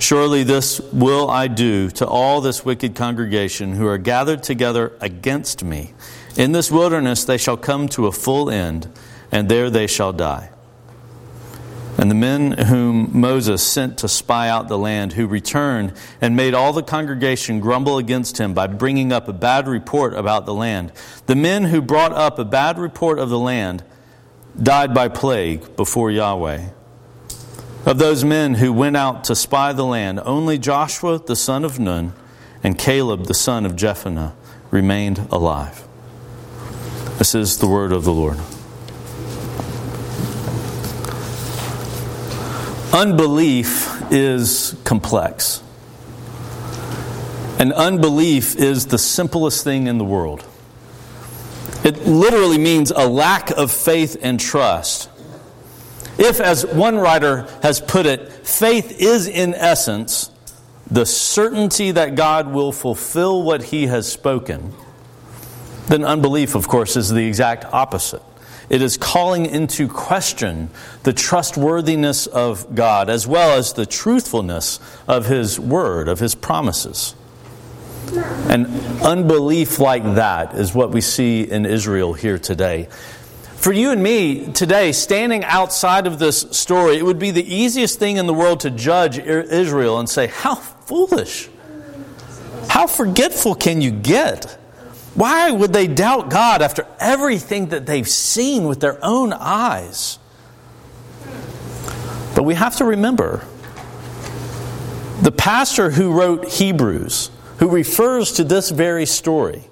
Surely 0.00 0.42
this 0.42 0.80
will 0.92 1.30
I 1.30 1.46
do 1.46 1.88
to 1.90 2.06
all 2.06 2.40
this 2.40 2.64
wicked 2.64 2.96
congregation 2.96 3.74
who 3.74 3.86
are 3.86 3.96
gathered 3.96 4.42
together 4.42 4.92
against 5.00 5.62
me. 5.62 5.94
In 6.36 6.50
this 6.50 6.68
wilderness 6.68 7.22
they 7.22 7.38
shall 7.38 7.56
come 7.56 7.88
to 7.90 8.08
a 8.08 8.12
full 8.12 8.50
end, 8.50 8.88
and 9.30 9.48
there 9.48 9.70
they 9.70 9.86
shall 9.86 10.12
die. 10.12 10.50
And 12.00 12.10
the 12.10 12.14
men 12.14 12.52
whom 12.52 13.10
Moses 13.20 13.62
sent 13.62 13.98
to 13.98 14.08
spy 14.08 14.48
out 14.48 14.68
the 14.68 14.78
land, 14.78 15.12
who 15.12 15.26
returned 15.26 15.92
and 16.18 16.34
made 16.34 16.54
all 16.54 16.72
the 16.72 16.82
congregation 16.82 17.60
grumble 17.60 17.98
against 17.98 18.38
him 18.40 18.54
by 18.54 18.68
bringing 18.68 19.12
up 19.12 19.28
a 19.28 19.34
bad 19.34 19.68
report 19.68 20.14
about 20.14 20.46
the 20.46 20.54
land, 20.54 20.92
the 21.26 21.36
men 21.36 21.64
who 21.64 21.82
brought 21.82 22.12
up 22.12 22.38
a 22.38 22.44
bad 22.46 22.78
report 22.78 23.18
of 23.18 23.28
the 23.28 23.38
land 23.38 23.84
died 24.60 24.94
by 24.94 25.08
plague 25.08 25.76
before 25.76 26.10
Yahweh. 26.10 26.70
Of 27.84 27.98
those 27.98 28.24
men 28.24 28.54
who 28.54 28.72
went 28.72 28.96
out 28.96 29.24
to 29.24 29.36
spy 29.36 29.74
the 29.74 29.84
land, 29.84 30.20
only 30.24 30.56
Joshua 30.56 31.18
the 31.18 31.36
son 31.36 31.66
of 31.66 31.78
Nun 31.78 32.14
and 32.62 32.78
Caleb 32.78 33.26
the 33.26 33.34
son 33.34 33.66
of 33.66 33.76
Jephunneh 33.76 34.32
remained 34.70 35.28
alive. 35.30 35.86
This 37.18 37.34
is 37.34 37.58
the 37.58 37.68
word 37.68 37.92
of 37.92 38.04
the 38.04 38.12
Lord. 38.14 38.38
Unbelief 42.92 44.10
is 44.10 44.74
complex. 44.82 45.62
And 47.60 47.72
unbelief 47.72 48.56
is 48.56 48.86
the 48.86 48.98
simplest 48.98 49.62
thing 49.62 49.86
in 49.86 49.98
the 49.98 50.04
world. 50.04 50.44
It 51.84 52.04
literally 52.06 52.58
means 52.58 52.90
a 52.90 53.06
lack 53.06 53.50
of 53.50 53.70
faith 53.70 54.16
and 54.22 54.40
trust. 54.40 55.08
If, 56.18 56.40
as 56.40 56.66
one 56.66 56.96
writer 56.96 57.46
has 57.62 57.80
put 57.80 58.06
it, 58.06 58.32
faith 58.46 59.00
is 59.00 59.28
in 59.28 59.54
essence 59.54 60.30
the 60.90 61.06
certainty 61.06 61.92
that 61.92 62.16
God 62.16 62.52
will 62.52 62.72
fulfill 62.72 63.44
what 63.44 63.62
he 63.62 63.86
has 63.86 64.10
spoken, 64.10 64.74
then 65.86 66.04
unbelief, 66.04 66.56
of 66.56 66.66
course, 66.66 66.96
is 66.96 67.08
the 67.08 67.24
exact 67.24 67.64
opposite. 67.66 68.22
It 68.70 68.82
is 68.82 68.96
calling 68.96 69.46
into 69.46 69.88
question 69.88 70.70
the 71.02 71.12
trustworthiness 71.12 72.28
of 72.28 72.76
God 72.76 73.10
as 73.10 73.26
well 73.26 73.58
as 73.58 73.72
the 73.72 73.84
truthfulness 73.84 74.78
of 75.08 75.26
His 75.26 75.58
Word, 75.58 76.06
of 76.06 76.20
His 76.20 76.36
promises. 76.36 77.16
And 78.48 78.66
unbelief 79.02 79.80
like 79.80 80.04
that 80.14 80.54
is 80.54 80.72
what 80.72 80.92
we 80.92 81.00
see 81.00 81.42
in 81.42 81.66
Israel 81.66 82.12
here 82.12 82.38
today. 82.38 82.88
For 83.56 83.72
you 83.72 83.90
and 83.90 84.02
me 84.02 84.52
today, 84.52 84.92
standing 84.92 85.44
outside 85.44 86.06
of 86.06 86.20
this 86.20 86.42
story, 86.52 86.96
it 86.96 87.04
would 87.04 87.18
be 87.18 87.32
the 87.32 87.54
easiest 87.54 87.98
thing 87.98 88.18
in 88.18 88.26
the 88.26 88.32
world 88.32 88.60
to 88.60 88.70
judge 88.70 89.18
Israel 89.18 89.98
and 89.98 90.08
say, 90.08 90.28
How 90.28 90.54
foolish! 90.54 91.50
How 92.68 92.86
forgetful 92.86 93.56
can 93.56 93.80
you 93.80 93.90
get? 93.90 94.59
Why 95.14 95.50
would 95.50 95.72
they 95.72 95.86
doubt 95.86 96.30
God 96.30 96.62
after 96.62 96.86
everything 96.98 97.68
that 97.68 97.86
they've 97.86 98.08
seen 98.08 98.68
with 98.68 98.80
their 98.80 98.98
own 99.04 99.32
eyes? 99.32 100.18
But 102.34 102.44
we 102.44 102.54
have 102.54 102.76
to 102.76 102.84
remember 102.84 103.44
The 105.22 105.32
pastor 105.32 105.90
who 105.90 106.12
wrote 106.12 106.48
Hebrews, 106.48 107.30
who 107.58 107.68
refers 107.68 108.32
to 108.32 108.44
this 108.44 108.70
very 108.70 109.04
story, 109.04 109.64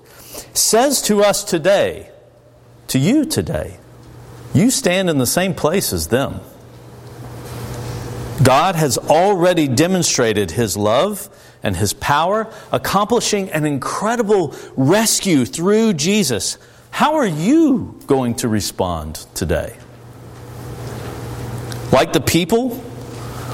says 0.52 1.00
to 1.02 1.22
us 1.22 1.42
today, 1.42 2.10
to 2.88 2.98
you 2.98 3.24
today, 3.24 3.78
you 4.52 4.70
stand 4.70 5.08
in 5.08 5.16
the 5.16 5.26
same 5.26 5.54
place 5.54 5.94
as 5.94 6.08
them. 6.08 6.40
God 8.42 8.74
has 8.74 8.98
already 8.98 9.68
demonstrated 9.68 10.50
his 10.50 10.76
love 10.76 11.30
and 11.62 11.76
his 11.76 11.92
power, 11.92 12.52
accomplishing 12.72 13.50
an 13.50 13.64
incredible 13.64 14.54
rescue 14.76 15.44
through 15.44 15.94
Jesus. 15.94 16.58
How 16.90 17.14
are 17.16 17.26
you 17.26 17.98
going 18.06 18.34
to 18.36 18.48
respond 18.48 19.26
today? 19.34 19.76
Like 21.92 22.12
the 22.12 22.20
people, 22.20 22.82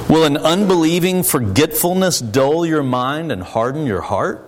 will 0.09 0.25
an 0.25 0.37
unbelieving 0.37 1.23
forgetfulness 1.23 2.21
dull 2.21 2.67
your 2.67 2.83
mind 2.83 3.31
and 3.31 3.43
harden 3.43 3.87
your 3.87 4.01
heart? 4.01 4.44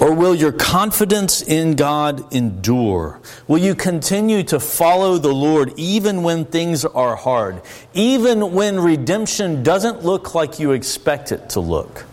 Or 0.00 0.14
will 0.14 0.34
your 0.34 0.52
confidence 0.52 1.42
in 1.42 1.74
God 1.74 2.32
endure? 2.32 3.20
Will 3.48 3.58
you 3.58 3.74
continue 3.74 4.44
to 4.44 4.60
follow 4.60 5.18
the 5.18 5.34
Lord 5.34 5.72
even 5.76 6.22
when 6.22 6.44
things 6.44 6.84
are 6.84 7.16
hard, 7.16 7.60
even 7.94 8.52
when 8.52 8.78
redemption 8.78 9.64
doesn't 9.64 10.04
look 10.04 10.36
like 10.36 10.60
you 10.60 10.70
expect 10.70 11.32
it 11.32 11.50
to 11.50 11.60
look? 11.60 12.04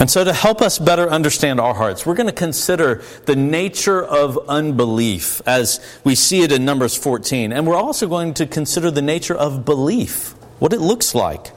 And 0.00 0.10
so, 0.10 0.24
to 0.24 0.32
help 0.32 0.60
us 0.62 0.78
better 0.78 1.08
understand 1.08 1.60
our 1.60 1.74
hearts, 1.74 2.06
we're 2.06 2.14
going 2.14 2.26
to 2.26 2.32
consider 2.32 3.02
the 3.26 3.36
nature 3.36 4.02
of 4.02 4.38
unbelief 4.48 5.42
as 5.46 5.80
we 6.04 6.14
see 6.14 6.42
it 6.42 6.52
in 6.52 6.64
Numbers 6.64 6.96
14. 6.96 7.52
And 7.52 7.66
we're 7.66 7.76
also 7.76 8.06
going 8.06 8.34
to 8.34 8.46
consider 8.46 8.90
the 8.90 9.02
nature 9.02 9.34
of 9.34 9.64
belief, 9.64 10.30
what 10.58 10.72
it 10.72 10.80
looks 10.80 11.14
like. 11.14 11.48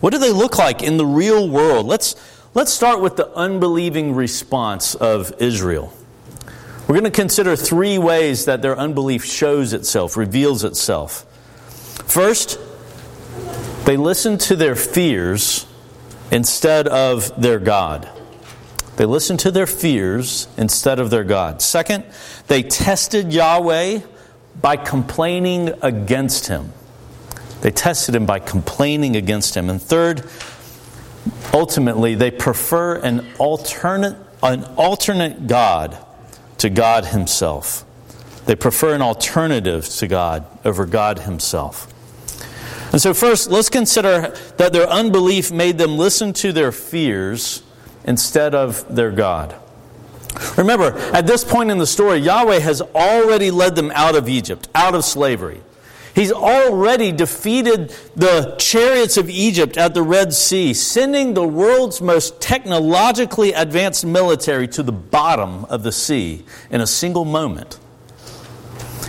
What 0.00 0.12
do 0.12 0.18
they 0.18 0.32
look 0.32 0.58
like 0.58 0.82
in 0.82 0.96
the 0.96 1.06
real 1.06 1.48
world? 1.48 1.86
Let's 1.86 2.16
Let's 2.54 2.70
start 2.70 3.00
with 3.00 3.16
the 3.16 3.34
unbelieving 3.34 4.14
response 4.14 4.94
of 4.94 5.32
Israel. 5.38 5.90
We're 6.86 6.96
going 6.96 7.04
to 7.04 7.10
consider 7.10 7.56
three 7.56 7.96
ways 7.96 8.44
that 8.44 8.60
their 8.60 8.78
unbelief 8.78 9.24
shows 9.24 9.72
itself, 9.72 10.18
reveals 10.18 10.62
itself. 10.62 11.24
First, 12.06 12.60
they 13.86 13.96
listened 13.96 14.40
to 14.42 14.56
their 14.56 14.76
fears 14.76 15.66
instead 16.30 16.88
of 16.88 17.40
their 17.40 17.58
God. 17.58 18.06
They 18.96 19.06
listened 19.06 19.40
to 19.40 19.50
their 19.50 19.66
fears 19.66 20.46
instead 20.58 20.98
of 20.98 21.08
their 21.08 21.24
God. 21.24 21.62
Second, 21.62 22.04
they 22.48 22.62
tested 22.62 23.32
Yahweh 23.32 24.00
by 24.60 24.76
complaining 24.76 25.72
against 25.80 26.48
him. 26.48 26.74
They 27.62 27.70
tested 27.70 28.14
him 28.14 28.26
by 28.26 28.40
complaining 28.40 29.16
against 29.16 29.56
him. 29.56 29.70
And 29.70 29.80
third, 29.80 30.28
ultimately 31.52 32.14
they 32.14 32.30
prefer 32.30 32.96
an 32.96 33.26
alternate, 33.38 34.16
an 34.42 34.64
alternate 34.76 35.46
God 35.46 35.96
to 36.58 36.70
God 36.70 37.06
Himself. 37.06 37.84
They 38.46 38.56
prefer 38.56 38.94
an 38.94 39.02
alternative 39.02 39.88
to 39.88 40.08
God 40.08 40.46
over 40.64 40.86
God 40.86 41.20
Himself. 41.20 41.88
And 42.92 43.00
so, 43.00 43.14
first, 43.14 43.50
let's 43.50 43.70
consider 43.70 44.34
that 44.58 44.72
their 44.72 44.86
unbelief 44.86 45.50
made 45.50 45.78
them 45.78 45.96
listen 45.96 46.32
to 46.34 46.52
their 46.52 46.72
fears 46.72 47.62
instead 48.04 48.54
of 48.54 48.94
their 48.94 49.10
God. 49.10 49.54
Remember, 50.56 50.96
at 51.14 51.26
this 51.26 51.44
point 51.44 51.70
in 51.70 51.78
the 51.78 51.86
story, 51.86 52.18
Yahweh 52.18 52.58
has 52.58 52.82
already 52.82 53.50
led 53.50 53.76
them 53.76 53.90
out 53.94 54.14
of 54.14 54.28
Egypt, 54.28 54.68
out 54.74 54.94
of 54.94 55.04
slavery. 55.04 55.62
He's 56.14 56.32
already 56.32 57.10
defeated 57.10 57.94
the 58.14 58.54
chariots 58.58 59.16
of 59.16 59.30
Egypt 59.30 59.78
at 59.78 59.94
the 59.94 60.02
Red 60.02 60.34
Sea, 60.34 60.74
sending 60.74 61.32
the 61.32 61.46
world's 61.46 62.02
most 62.02 62.40
technologically 62.40 63.52
advanced 63.52 64.04
military 64.04 64.68
to 64.68 64.82
the 64.82 64.92
bottom 64.92 65.64
of 65.66 65.82
the 65.82 65.92
sea 65.92 66.44
in 66.70 66.82
a 66.82 66.86
single 66.86 67.24
moment. 67.24 67.78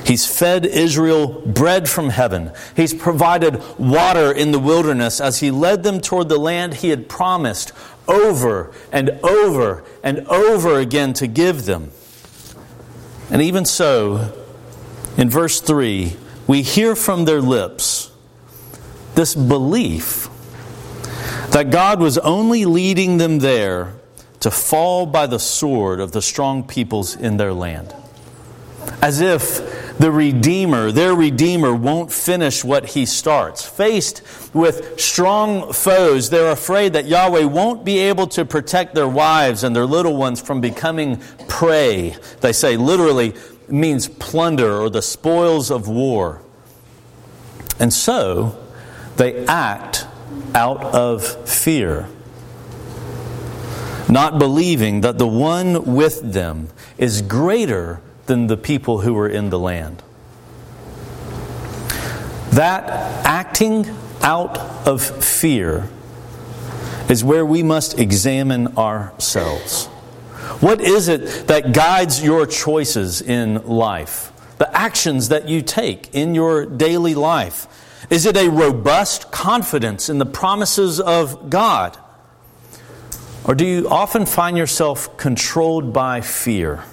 He's 0.05 0.25
fed 0.25 0.65
Israel 0.65 1.41
bread 1.45 1.89
from 1.89 2.09
heaven. 2.09 2.51
He's 2.75 2.93
provided 2.93 3.61
water 3.77 4.31
in 4.31 4.51
the 4.51 4.59
wilderness 4.59 5.21
as 5.21 5.39
he 5.39 5.49
led 5.51 5.83
them 5.83 6.01
toward 6.01 6.29
the 6.29 6.37
land 6.37 6.75
he 6.75 6.89
had 6.89 7.07
promised 7.07 7.71
over 8.07 8.73
and 8.91 9.11
over 9.23 9.83
and 10.03 10.19
over 10.27 10.79
again 10.79 11.13
to 11.13 11.27
give 11.27 11.65
them. 11.65 11.91
And 13.29 13.41
even 13.41 13.63
so, 13.65 14.33
in 15.17 15.29
verse 15.29 15.61
3, 15.61 16.17
we 16.47 16.61
hear 16.61 16.95
from 16.95 17.25
their 17.25 17.41
lips 17.41 18.11
this 19.15 19.35
belief 19.35 20.29
that 21.51 21.69
God 21.69 21.99
was 21.99 22.17
only 22.17 22.65
leading 22.65 23.17
them 23.17 23.39
there 23.39 23.93
to 24.39 24.51
fall 24.51 25.05
by 25.05 25.27
the 25.27 25.39
sword 25.39 25.99
of 25.99 26.11
the 26.11 26.21
strong 26.21 26.63
peoples 26.63 27.15
in 27.15 27.37
their 27.37 27.53
land. 27.53 27.95
As 29.01 29.21
if 29.21 29.97
the 29.97 30.11
Redeemer, 30.11 30.91
their 30.91 31.13
Redeemer, 31.13 31.73
won't 31.73 32.11
finish 32.11 32.63
what 32.63 32.87
he 32.87 33.05
starts. 33.05 33.65
Faced 33.65 34.21
with 34.53 34.99
strong 34.99 35.71
foes, 35.71 36.29
they're 36.29 36.51
afraid 36.51 36.93
that 36.93 37.05
Yahweh 37.05 37.43
won't 37.43 37.85
be 37.85 37.99
able 37.99 38.27
to 38.27 38.43
protect 38.43 38.95
their 38.95 39.07
wives 39.07 39.63
and 39.63 39.75
their 39.75 39.85
little 39.85 40.17
ones 40.17 40.41
from 40.41 40.59
becoming 40.59 41.21
prey. 41.47 42.15
They 42.41 42.51
say 42.51 42.75
literally, 42.75 43.35
means 43.69 44.07
plunder 44.07 44.79
or 44.79 44.89
the 44.89 45.01
spoils 45.01 45.71
of 45.71 45.87
war. 45.87 46.41
And 47.79 47.93
so 47.93 48.57
they 49.17 49.45
act 49.45 50.05
out 50.55 50.83
of 50.83 51.49
fear, 51.49 52.07
not 54.09 54.39
believing 54.39 55.01
that 55.01 55.17
the 55.17 55.27
one 55.27 55.95
with 55.95 56.33
them 56.33 56.69
is 56.97 57.21
greater 57.21 58.01
than 58.25 58.47
the 58.47 58.57
people 58.57 59.01
who 59.01 59.13
were 59.13 59.27
in 59.27 59.49
the 59.49 59.59
land. 59.59 60.01
That 62.51 62.87
acting 63.25 63.87
out 64.21 64.57
of 64.87 65.01
fear 65.23 65.89
is 67.09 67.23
where 67.23 67.45
we 67.45 67.63
must 67.63 67.99
examine 67.99 68.77
ourselves. 68.77 69.89
What 70.59 70.81
is 70.81 71.07
it 71.07 71.47
that 71.47 71.73
guides 71.73 72.23
your 72.23 72.45
choices 72.45 73.21
in 73.21 73.65
life? 73.65 74.31
The 74.57 74.75
actions 74.75 75.29
that 75.29 75.49
you 75.49 75.61
take 75.61 76.13
in 76.13 76.35
your 76.35 76.65
daily 76.65 77.15
life? 77.15 77.67
Is 78.09 78.25
it 78.25 78.37
a 78.37 78.49
robust 78.49 79.31
confidence 79.31 80.09
in 80.09 80.19
the 80.19 80.25
promises 80.25 80.99
of 80.99 81.49
God? 81.49 81.97
Or 83.45 83.55
do 83.55 83.65
you 83.65 83.89
often 83.89 84.25
find 84.25 84.57
yourself 84.57 85.17
controlled 85.17 85.93
by 85.93 86.21
fear? 86.21 86.83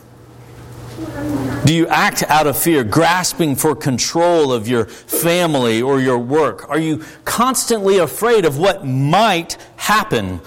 Do 1.64 1.74
you 1.74 1.86
act 1.88 2.22
out 2.24 2.46
of 2.46 2.58
fear, 2.58 2.82
grasping 2.84 3.54
for 3.54 3.76
control 3.76 4.52
of 4.52 4.66
your 4.66 4.86
family 4.86 5.80
or 5.80 6.00
your 6.00 6.18
work? 6.18 6.68
Are 6.68 6.78
you 6.78 7.04
constantly 7.24 7.98
afraid 7.98 8.44
of 8.44 8.58
what 8.58 8.84
might 8.84 9.56
happen 9.76 10.40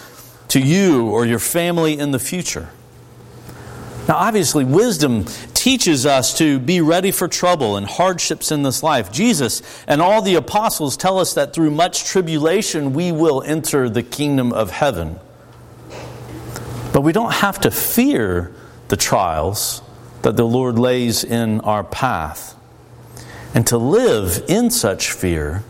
to 0.50 0.60
you 0.60 1.08
or 1.08 1.26
your 1.26 1.40
family 1.40 1.98
in 1.98 2.12
the 2.12 2.20
future? 2.20 2.70
Now, 4.08 4.16
obviously, 4.18 4.66
wisdom 4.66 5.26
teaches 5.54 6.06
us 6.06 6.38
to 6.40 6.60
be 6.60 6.82
ready 6.82 7.12
for 7.12 7.30
trouble 7.30 7.78
and 7.78 7.86
hardships 7.86 8.52
in 8.52 8.64
this 8.64 8.84
life. 8.84 9.14
Jesus 9.14 9.62
and 9.88 10.02
all 10.02 10.22
the 10.22 10.36
apostles 10.36 10.98
tell 10.98 11.20
us 11.20 11.36
that 11.36 11.54
through 11.54 11.72
much 11.72 12.04
tribulation 12.04 12.92
we 12.92 13.14
will 13.14 13.42
enter 13.42 13.88
the 13.90 14.04
kingdom 14.04 14.52
of 14.52 14.72
heaven. 14.72 15.20
But 16.92 17.02
we 17.02 17.14
don't 17.14 17.34
have 17.34 17.62
to 17.62 17.72
fear 17.72 18.54
the 18.90 18.98
trials 18.98 19.82
that 20.22 20.36
the 20.36 20.46
Lord 20.46 20.78
lays 20.78 21.24
in 21.24 21.62
our 21.62 21.84
path. 21.84 22.56
And 23.56 23.66
to 23.68 23.78
live 23.78 24.44
in 24.50 24.70
such 24.70 25.12
fear 25.12 25.64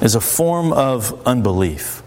is 0.00 0.14
a 0.14 0.20
form 0.20 0.72
of 0.72 1.20
unbelief. 1.26 2.01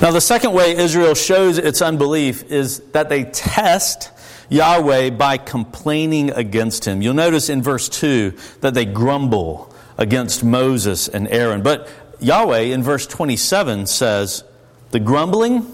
Now, 0.00 0.12
the 0.12 0.20
second 0.20 0.52
way 0.52 0.76
Israel 0.76 1.16
shows 1.16 1.58
its 1.58 1.82
unbelief 1.82 2.52
is 2.52 2.78
that 2.92 3.08
they 3.08 3.24
test 3.24 4.12
Yahweh 4.48 5.10
by 5.10 5.38
complaining 5.38 6.30
against 6.30 6.84
him. 6.84 7.02
You'll 7.02 7.14
notice 7.14 7.48
in 7.48 7.62
verse 7.62 7.88
2 7.88 8.32
that 8.60 8.74
they 8.74 8.84
grumble 8.84 9.74
against 9.96 10.44
Moses 10.44 11.08
and 11.08 11.26
Aaron. 11.26 11.62
But 11.62 11.88
Yahweh 12.20 12.60
in 12.60 12.84
verse 12.84 13.08
27 13.08 13.86
says 13.86 14.44
the 14.92 15.00
grumbling 15.00 15.66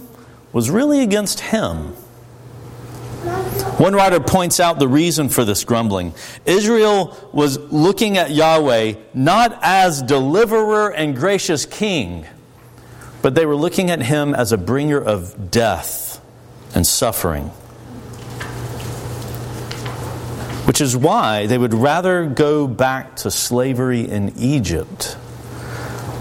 was 0.54 0.70
really 0.70 1.02
against 1.02 1.40
him. 1.40 1.88
One 3.76 3.92
writer 3.92 4.20
points 4.20 4.58
out 4.58 4.78
the 4.78 4.88
reason 4.88 5.28
for 5.28 5.44
this 5.44 5.64
grumbling. 5.64 6.14
Israel 6.46 7.14
was 7.32 7.58
looking 7.58 8.16
at 8.16 8.30
Yahweh 8.30 8.94
not 9.12 9.58
as 9.60 10.00
deliverer 10.00 10.90
and 10.90 11.14
gracious 11.14 11.66
king 11.66 12.26
but 13.24 13.34
they 13.34 13.46
were 13.46 13.56
looking 13.56 13.90
at 13.90 14.02
him 14.02 14.34
as 14.34 14.52
a 14.52 14.58
bringer 14.58 15.00
of 15.00 15.50
death 15.50 16.20
and 16.74 16.86
suffering. 16.86 17.44
Which 20.66 20.82
is 20.82 20.94
why 20.94 21.46
they 21.46 21.56
would 21.56 21.72
rather 21.72 22.26
go 22.26 22.68
back 22.68 23.16
to 23.16 23.30
slavery 23.30 24.02
in 24.02 24.34
Egypt 24.36 25.16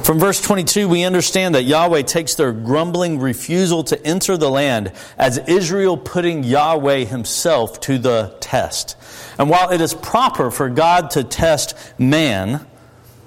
From 0.06 0.18
verse 0.18 0.42
22, 0.42 0.88
we 0.88 1.04
understand 1.04 1.56
that 1.56 1.64
Yahweh 1.64 2.04
takes 2.04 2.36
their 2.36 2.54
grumbling 2.54 3.20
refusal 3.20 3.84
to 3.84 4.02
enter 4.06 4.38
the 4.38 4.50
land 4.50 4.94
as 5.18 5.40
Israel 5.40 5.98
putting 5.98 6.46
Yahweh 6.46 7.04
himself 7.04 7.82
to 7.82 7.98
the 7.98 8.34
test. 8.40 8.96
And 9.38 9.50
while 9.50 9.72
it 9.72 9.82
is 9.82 9.94
proper 9.94 10.52
for 10.52 10.70
God 10.70 11.12
to 11.12 11.26
test 11.26 11.76
man, 12.00 12.66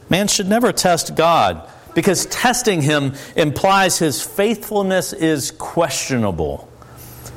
man 0.09 0.29
should 0.29 0.49
never 0.49 0.73
test 0.73 1.15
God 1.15 1.71
because 1.97 2.27
testing 2.27 2.83
him 2.83 3.15
implies 3.35 3.99
his 3.99 4.23
faithfulness 4.23 5.15
is 5.15 5.51
questionable 5.51 6.71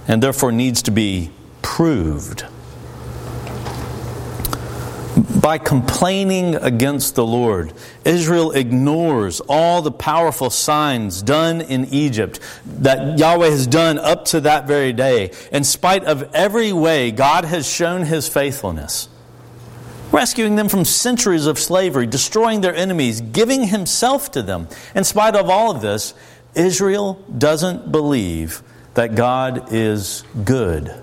and 0.06 0.22
therefore 0.22 0.52
needs 0.52 0.84
to 0.84 0.92
be 0.92 1.32
proved 1.62 2.44
by 5.42 5.58
complaining 5.58 6.56
against 6.56 7.16
the 7.16 7.26
Lord, 7.26 7.74
Israel 8.04 8.52
ignores 8.52 9.40
all 9.48 9.82
the 9.82 9.92
powerful 9.92 10.50
signs 10.50 11.22
done 11.22 11.62
in 11.62 11.86
Egypt 11.86 12.40
that 12.66 13.18
Yahweh 13.18 13.50
has 13.50 13.66
done 13.66 13.98
up 13.98 14.26
to 14.26 14.42
that 14.42 14.68
very 14.68 14.92
day, 14.92 15.32
in 15.52 15.64
spite 15.64 16.04
of 16.04 16.30
every 16.36 16.74
way 16.74 17.12
God 17.12 17.46
has 17.46 17.70
shown 17.70 18.04
his 18.04 18.28
faithfulness. 18.28 19.08
Rescuing 20.12 20.56
them 20.56 20.70
from 20.70 20.86
centuries 20.86 21.46
of 21.46 21.60
slavery, 21.60 22.08
destroying 22.08 22.62
their 22.62 22.74
enemies, 22.74 23.22
giving 23.22 23.68
himself 23.68 24.32
to 24.32 24.42
them. 24.42 24.68
In 24.96 25.04
spite 25.04 25.36
of 25.36 25.50
all 25.50 25.70
of 25.70 25.82
this, 25.82 26.14
Israel 26.56 27.24
doesn't 27.38 27.92
believe 27.92 28.64
that 28.96 29.16
God 29.16 29.72
is 29.72 30.24
good. 30.44 30.94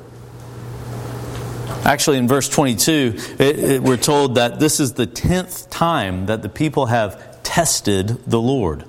Actually, 1.85 2.19
in 2.19 2.27
verse 2.27 2.49
22, 2.49 3.15
it, 3.39 3.59
it, 3.59 3.83
we're 3.83 3.97
told 3.97 4.35
that 4.35 4.59
this 4.59 4.81
is 4.81 4.95
the 4.95 5.07
tenth 5.07 5.71
time 5.71 6.27
that 6.27 6.43
the 6.43 6.49
people 6.49 6.87
have 6.87 7.43
tested 7.45 8.09
the 8.27 8.41
Lord. 8.41 8.85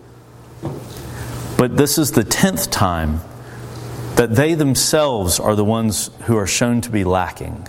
But 1.58 1.78
this 1.78 2.00
is 2.00 2.12
the 2.12 2.24
tenth 2.24 2.72
time 2.72 3.22
that 4.16 4.36
they 4.36 4.56
themselves 4.56 5.40
are 5.40 5.56
the 5.56 5.64
ones 5.64 6.10
who 6.24 6.36
are 6.38 6.48
shown 6.48 6.82
to 6.82 6.90
be 6.90 7.04
lacking. 7.04 7.68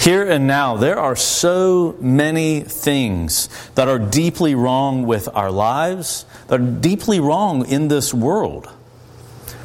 Here 0.00 0.28
and 0.28 0.46
now, 0.46 0.76
there 0.76 0.98
are 0.98 1.14
so 1.14 1.96
many 2.00 2.60
things 2.60 3.48
that 3.76 3.88
are 3.88 3.98
deeply 3.98 4.54
wrong 4.54 5.06
with 5.06 5.28
our 5.32 5.50
lives, 5.50 6.24
that 6.48 6.60
are 6.60 6.64
deeply 6.64 7.20
wrong 7.20 7.66
in 7.66 7.88
this 7.88 8.12
world. 8.12 8.68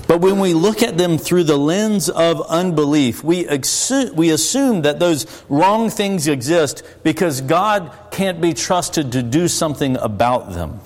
But 0.08 0.22
when 0.22 0.40
we 0.40 0.54
look 0.54 0.84
at 0.84 0.98
them 0.98 1.18
through 1.18 1.44
the 1.44 1.58
lens 1.58 2.08
of 2.10 2.42
unbelief, 2.48 3.24
we 3.24 3.46
assume, 3.46 4.16
we 4.16 4.30
assume 4.30 4.84
that 4.84 5.00
those 5.00 5.44
wrong 5.50 5.90
things 5.90 6.28
exist 6.28 6.82
because 7.04 7.42
God 7.42 7.92
can't 8.10 8.40
be 8.40 8.54
trusted 8.54 9.12
to 9.12 9.22
do 9.22 9.48
something 9.50 9.98
about 9.98 10.54
them. 10.54 10.80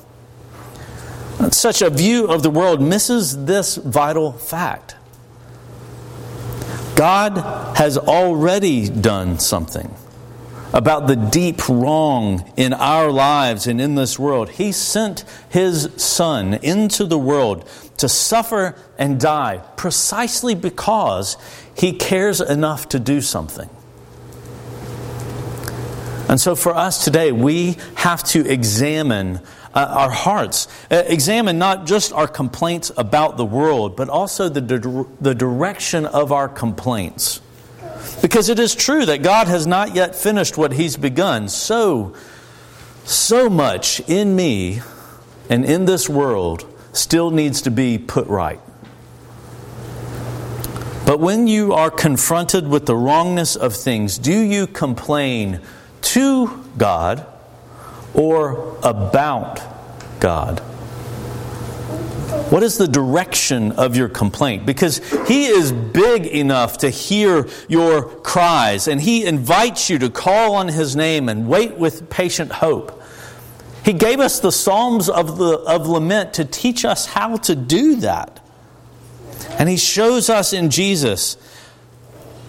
Such 1.52 1.82
a 1.82 1.90
view 1.90 2.28
of 2.28 2.42
the 2.42 2.50
world 2.50 2.82
misses 2.82 3.46
this 3.46 3.76
vital 3.76 4.32
fact. 4.32 4.96
God 7.02 7.78
has 7.78 7.98
already 7.98 8.88
done 8.88 9.40
something 9.40 9.92
about 10.72 11.08
the 11.08 11.16
deep 11.16 11.68
wrong 11.68 12.54
in 12.56 12.74
our 12.74 13.10
lives 13.10 13.66
and 13.66 13.82
in 13.82 13.96
this 13.96 14.20
world. 14.20 14.52
He 14.52 14.72
sent 14.72 15.26
His 15.50 15.90
Son 15.98 16.54
into 16.54 17.06
the 17.06 17.18
world 17.18 17.68
to 17.98 18.08
suffer 18.08 18.76
and 19.00 19.20
die 19.20 19.64
precisely 19.78 20.54
because 20.54 21.38
He 21.76 21.94
cares 21.94 22.40
enough 22.40 22.90
to 22.90 23.00
do 23.00 23.20
something. 23.20 23.68
And 26.30 26.40
so 26.40 26.56
for 26.56 26.76
us 26.76 27.04
today, 27.04 27.32
we 27.32 27.78
have 27.96 28.24
to 28.26 28.48
examine 28.48 29.40
uh, 29.74 29.86
our 29.90 30.10
hearts, 30.10 30.68
uh, 30.90 31.04
examine 31.08 31.58
not 31.58 31.86
just 31.86 32.12
our 32.14 32.28
complaints 32.28 32.92
about 32.98 33.38
the 33.38 33.46
world, 33.46 33.96
but 33.96 34.10
also 34.10 34.50
the, 34.50 34.62
di- 34.62 35.06
the 35.22 35.36
direction 35.36 36.06
of 36.06 36.32
our 36.32 36.50
complaints. 36.50 37.42
Because 38.22 38.50
it 38.50 38.60
is 38.60 38.76
true 38.76 39.06
that 39.06 39.24
God 39.24 39.48
has 39.48 39.66
not 39.66 39.96
yet 39.96 40.16
finished 40.16 40.58
what 40.58 40.74
He's 40.74 40.98
begun. 40.98 41.48
So, 41.50 42.16
so 43.06 43.50
much 43.50 44.00
in 44.02 44.36
me 44.36 44.82
and 45.50 45.66
in 45.66 45.86
this 45.86 46.10
world 46.10 46.66
still 46.94 47.32
needs 47.32 47.62
to 47.64 47.72
be 47.72 47.98
put 47.98 48.28
right. 48.28 48.60
But 51.06 51.20
when 51.20 51.48
you 51.48 51.74
are 51.74 51.90
confronted 51.90 52.68
with 52.68 52.86
the 52.86 52.96
wrongness 52.96 53.56
of 53.56 53.76
things, 53.76 54.18
do 54.18 54.40
you 54.40 54.68
complain 54.68 55.62
to 56.02 56.64
God 56.78 57.26
or 58.14 58.78
about 58.84 59.62
God? 60.20 60.62
What 62.50 62.64
is 62.64 62.78
the 62.78 62.88
direction 62.88 63.74
of 63.74 63.96
your 63.96 64.10
complaint? 64.10 64.66
Because 64.66 64.98
He 65.28 65.46
is 65.46 65.72
big 65.72 66.26
enough 66.26 66.80
to 66.80 66.90
hear 66.90 67.48
your 67.68 68.04
cries, 68.04 68.88
and 68.88 69.02
He 69.02 69.26
invites 69.26 69.90
you 69.90 70.00
to 70.00 70.10
call 70.10 70.56
on 70.56 70.68
His 70.68 70.96
name 70.96 71.30
and 71.30 71.48
wait 71.48 71.78
with 71.78 72.10
patient 72.10 72.52
hope. 72.52 73.02
He 73.84 73.94
gave 73.94 74.20
us 74.20 74.40
the 74.40 74.52
Psalms 74.52 75.10
of, 75.10 75.38
the, 75.38 75.60
of 75.60 75.88
lament 75.88 76.36
to 76.36 76.46
teach 76.46 76.86
us 76.86 77.06
how 77.06 77.38
to 77.38 77.56
do 77.56 77.98
that. 77.98 78.40
And 79.58 79.68
He 79.68 79.78
shows 79.78 80.30
us 80.30 80.54
in 80.54 80.70
Jesus. 80.70 81.38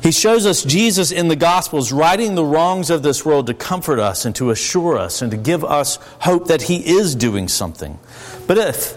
He 0.03 0.11
shows 0.11 0.47
us 0.47 0.65
Jesus 0.65 1.13
in 1.13 1.29
the 1.29 1.37
Gospels 1.37 1.93
righting 1.93 2.35
the 2.35 2.45
wrongs 2.45 2.91
of 2.91 3.05
this 3.05 3.25
world 3.25 3.47
to 3.47 3.55
comfort 3.55 4.01
us 4.01 4.25
and 4.25 4.35
to 4.37 4.51
assure 4.51 4.99
us 4.99 5.23
and 5.23 5.31
to 5.31 5.37
give 5.37 5.65
us 5.65 5.99
hope 6.21 6.49
that 6.49 6.63
He 6.63 6.77
is 6.77 7.15
doing 7.15 7.47
something. 7.47 7.99
But 8.47 8.59
if 8.59 8.97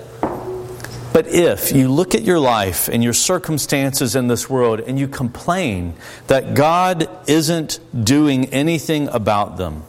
but 1.15 1.28
if 1.28 1.72
you 1.72 1.88
look 1.88 2.13
at 2.13 2.24
your 2.24 2.39
life 2.39 2.89
and 2.89 3.02
your 3.02 3.13
circumstances 3.13 4.18
in 4.18 4.28
this 4.28 4.50
world 4.50 4.82
and 4.82 5.00
you 5.00 5.08
complain 5.08 5.94
that 6.28 6.56
God 6.56 7.08
isn't 7.26 7.80
doing 8.04 8.48
anything 8.48 9.08
about 9.08 9.56
them, 9.56 9.84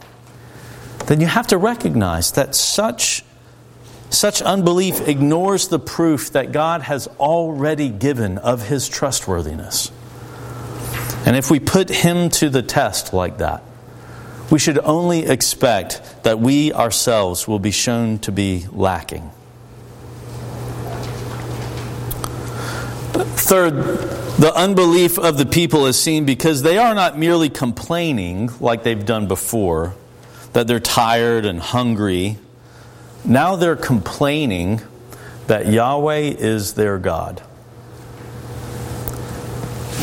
then 1.07 1.19
you 1.19 1.27
have 1.27 1.47
to 1.47 1.57
recognize 1.57 2.31
that 2.31 2.55
such, 2.55 3.25
such 4.09 4.41
unbelief 4.41 5.05
ignores 5.05 5.67
the 5.67 5.79
proof 5.79 6.31
that 6.31 6.53
God 6.53 6.83
has 6.83 7.07
already 7.19 7.89
given 7.89 8.37
of 8.37 8.69
his 8.69 8.87
trustworthiness. 8.87 9.91
And 11.27 11.35
if 11.35 11.51
we 11.51 11.59
put 11.59 11.89
him 11.89 12.29
to 12.29 12.49
the 12.49 12.61
test 12.61 13.11
like 13.11 13.39
that, 13.39 13.61
we 14.49 14.59
should 14.59 14.79
only 14.79 15.25
expect 15.25 16.23
that 16.23 16.39
we 16.39 16.71
ourselves 16.71 17.49
will 17.49 17.59
be 17.59 17.71
shown 17.71 18.19
to 18.19 18.31
be 18.31 18.65
lacking. 18.71 19.29
Third, 23.11 23.73
the 24.37 24.53
unbelief 24.55 25.19
of 25.19 25.37
the 25.37 25.45
people 25.45 25.85
is 25.85 26.01
seen 26.01 26.23
because 26.23 26.61
they 26.61 26.77
are 26.77 26.95
not 26.95 27.17
merely 27.17 27.49
complaining 27.49 28.49
like 28.61 28.83
they've 28.83 29.05
done 29.05 29.27
before, 29.27 29.95
that 30.53 30.65
they're 30.65 30.79
tired 30.79 31.45
and 31.45 31.59
hungry. 31.59 32.37
Now 33.25 33.57
they're 33.57 33.75
complaining 33.75 34.81
that 35.47 35.67
Yahweh 35.67 36.35
is 36.39 36.75
their 36.75 36.97
God. 36.97 37.41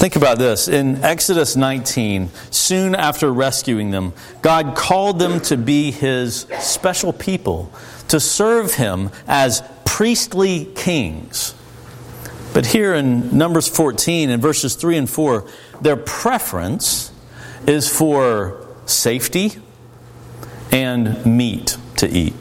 Think 0.04 0.16
about 0.16 0.36
this. 0.36 0.68
In 0.68 1.02
Exodus 1.02 1.56
19, 1.56 2.28
soon 2.50 2.94
after 2.94 3.32
rescuing 3.32 3.90
them, 3.90 4.12
God 4.42 4.76
called 4.76 5.18
them 5.18 5.40
to 5.44 5.56
be 5.56 5.92
his 5.92 6.40
special 6.60 7.14
people, 7.14 7.72
to 8.08 8.20
serve 8.20 8.74
him 8.74 9.08
as 9.26 9.62
priestly 9.86 10.66
kings. 10.74 11.54
But 12.52 12.66
here 12.66 12.92
in 12.92 13.38
Numbers 13.38 13.66
14, 13.66 14.28
in 14.28 14.42
verses 14.42 14.74
3 14.74 14.98
and 14.98 15.08
4, 15.08 15.46
their 15.80 15.96
preference 15.96 17.10
is 17.66 17.88
for 17.88 18.68
safety 18.84 19.52
and 20.70 21.24
meat 21.24 21.78
to 21.96 22.06
eat. 22.06 22.34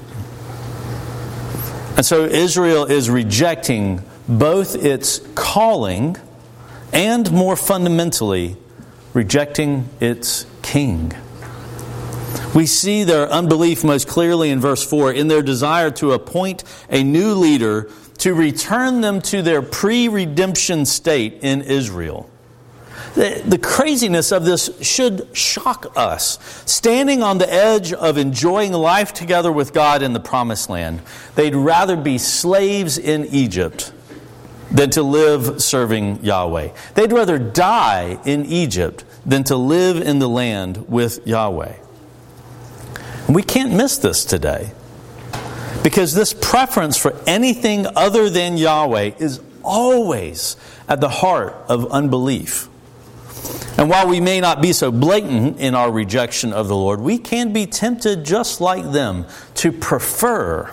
And 1.95 2.05
so 2.05 2.25
Israel 2.25 2.83
is 2.83 3.09
rejecting 3.09 4.03
both 4.27 4.75
its 4.75 5.21
calling 5.33 6.17
and, 6.93 7.31
more 7.31 7.55
fundamentally, 7.55 8.55
rejecting 9.13 9.89
its 9.99 10.45
king. 10.61 11.11
We 12.55 12.67
see 12.67 13.03
their 13.03 13.27
unbelief 13.29 13.83
most 13.83 14.07
clearly 14.07 14.51
in 14.51 14.59
verse 14.59 14.87
4 14.87 15.11
in 15.11 15.27
their 15.27 15.41
desire 15.41 15.89
to 15.91 16.11
appoint 16.11 16.63
a 16.89 17.03
new 17.03 17.33
leader 17.33 17.89
to 18.19 18.33
return 18.33 19.01
them 19.01 19.21
to 19.21 19.41
their 19.41 19.61
pre 19.61 20.07
redemption 20.07 20.85
state 20.85 21.39
in 21.41 21.63
Israel. 21.63 22.29
The, 23.15 23.43
the, 23.45 23.57
craziness 23.57 24.31
of 24.31 24.45
this 24.45 24.71
should 24.81 25.27
shock 25.35 25.91
us. 25.95 26.39
Standing 26.65 27.21
on 27.21 27.37
the 27.37 27.51
edge 27.51 27.93
of 27.93 28.17
enjoying 28.17 28.71
life 28.71 29.13
together 29.13 29.51
with 29.51 29.71
God 29.71 30.01
in 30.01 30.13
the 30.13 30.19
promised 30.19 30.69
land, 30.69 31.01
they'd 31.35 31.53
rather 31.53 31.95
be 31.95 32.17
slaves 32.17 32.97
in 32.97 33.25
Egypt 33.25 33.91
than 34.71 34.89
to 34.91 35.03
live 35.03 35.61
serving 35.61 36.23
Yahweh. 36.23 36.69
They'd 36.95 37.11
rather 37.11 37.37
die 37.37 38.19
in 38.25 38.45
Egypt 38.45 39.03
than 39.25 39.43
to 39.45 39.55
live 39.55 39.97
in 39.97 40.19
the 40.19 40.29
land 40.29 40.89
with 40.89 41.25
Yahweh. 41.27 41.75
We 43.29 43.43
can't 43.43 43.73
miss 43.73 43.97
this 43.97 44.25
today. 44.25 44.71
Because 45.83 46.13
this 46.13 46.33
preference 46.33 46.97
for 46.97 47.13
anything 47.27 47.85
other 47.95 48.29
than 48.29 48.57
Yahweh 48.57 49.11
is 49.19 49.41
always 49.63 50.55
at 50.87 51.01
the 51.01 51.09
heart 51.09 51.55
of 51.67 51.91
unbelief. 51.91 52.69
And 53.77 53.89
while 53.89 54.07
we 54.07 54.19
may 54.19 54.39
not 54.39 54.61
be 54.61 54.71
so 54.71 54.91
blatant 54.91 55.59
in 55.59 55.75
our 55.75 55.91
rejection 55.91 56.53
of 56.53 56.67
the 56.67 56.75
Lord, 56.75 57.01
we 57.01 57.17
can 57.17 57.51
be 57.51 57.65
tempted 57.65 58.23
just 58.23 58.61
like 58.61 58.91
them 58.91 59.25
to 59.55 59.71
prefer 59.71 60.71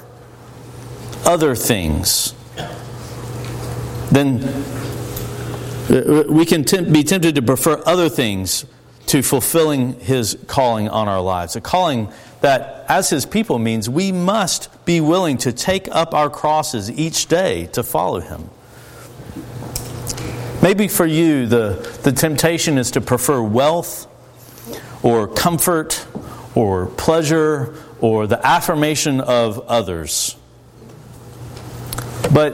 other 1.24 1.54
things. 1.54 2.34
Then 4.10 4.42
uh, 5.88 6.24
we 6.28 6.44
can 6.44 6.62
be 6.92 7.04
tempted 7.04 7.34
to 7.36 7.42
prefer 7.42 7.82
other 7.86 8.08
things 8.08 8.64
to 9.06 9.22
fulfilling 9.22 9.98
His 10.00 10.38
calling 10.46 10.88
on 10.88 11.08
our 11.08 11.20
lives. 11.20 11.56
A 11.56 11.60
calling 11.60 12.12
that, 12.40 12.84
as 12.88 13.10
His 13.10 13.26
people, 13.26 13.58
means 13.58 13.88
we 13.88 14.12
must 14.12 14.84
be 14.84 15.00
willing 15.00 15.36
to 15.38 15.52
take 15.52 15.88
up 15.90 16.14
our 16.14 16.30
crosses 16.30 16.90
each 16.90 17.26
day 17.26 17.66
to 17.72 17.82
follow 17.82 18.20
Him. 18.20 18.50
Maybe 20.62 20.88
for 20.88 21.06
you, 21.06 21.46
the, 21.46 21.98
the 22.02 22.12
temptation 22.12 22.78
is 22.78 22.90
to 22.92 23.00
prefer 23.00 23.42
wealth 23.42 24.06
or 25.02 25.26
comfort 25.26 26.06
or 26.54 26.86
pleasure 26.86 27.74
or 28.00 28.26
the 28.26 28.46
affirmation 28.46 29.20
of 29.20 29.58
others. 29.60 30.36
But, 32.32 32.52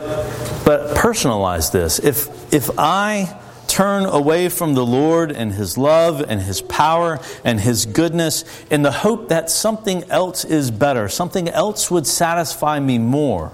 but 0.66 0.96
personalize 0.96 1.70
this. 1.70 2.00
If, 2.00 2.52
if 2.52 2.76
I 2.76 3.38
turn 3.68 4.04
away 4.04 4.48
from 4.48 4.74
the 4.74 4.84
Lord 4.84 5.30
and 5.30 5.52
His 5.52 5.78
love 5.78 6.20
and 6.28 6.40
His 6.42 6.60
power 6.60 7.20
and 7.44 7.60
His 7.60 7.86
goodness 7.86 8.44
in 8.68 8.82
the 8.82 8.90
hope 8.90 9.28
that 9.28 9.48
something 9.48 10.02
else 10.10 10.44
is 10.44 10.72
better, 10.72 11.08
something 11.08 11.48
else 11.48 11.88
would 11.88 12.04
satisfy 12.04 12.80
me 12.80 12.98
more, 12.98 13.52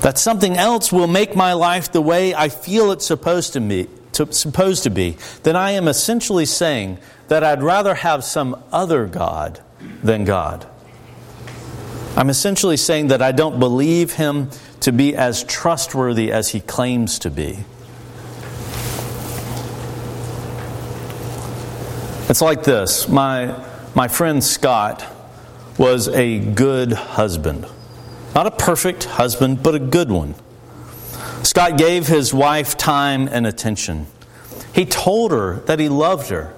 that 0.00 0.16
something 0.16 0.56
else 0.56 0.90
will 0.90 1.06
make 1.06 1.36
my 1.36 1.52
life 1.52 1.92
the 1.92 2.00
way 2.00 2.34
I 2.34 2.48
feel 2.48 2.90
it's 2.90 3.06
supposed 3.06 3.52
to 3.52 3.60
be, 3.60 3.86
to, 4.12 4.32
supposed 4.32 4.84
to 4.84 4.90
be, 4.90 5.18
then 5.42 5.56
I 5.56 5.72
am 5.72 5.88
essentially 5.88 6.46
saying 6.46 6.96
that 7.28 7.44
I'd 7.44 7.62
rather 7.62 7.96
have 7.96 8.24
some 8.24 8.64
other 8.72 9.04
God 9.04 9.60
than 10.02 10.24
God. 10.24 10.66
I'm 12.16 12.30
essentially 12.30 12.76
saying 12.76 13.08
that 13.08 13.22
I 13.22 13.32
don't 13.32 13.60
believe 13.60 14.14
him 14.14 14.48
to 14.80 14.92
be 14.92 15.14
as 15.14 15.44
trustworthy 15.44 16.32
as 16.32 16.50
he 16.50 16.60
claims 16.60 17.18
to 17.20 17.30
be. 17.30 17.64
It's 22.28 22.40
like 22.40 22.62
this. 22.62 23.08
My, 23.08 23.54
my 23.94 24.08
friend 24.08 24.42
Scott 24.42 25.04
was 25.76 26.08
a 26.08 26.38
good 26.38 26.92
husband. 26.92 27.66
Not 28.34 28.46
a 28.46 28.50
perfect 28.50 29.04
husband, 29.04 29.62
but 29.62 29.74
a 29.74 29.78
good 29.80 30.10
one. 30.10 30.34
Scott 31.42 31.76
gave 31.76 32.06
his 32.06 32.32
wife 32.32 32.76
time 32.76 33.28
and 33.28 33.46
attention. 33.46 34.06
He 34.72 34.84
told 34.84 35.32
her 35.32 35.60
that 35.66 35.80
he 35.80 35.88
loved 35.88 36.28
her, 36.28 36.54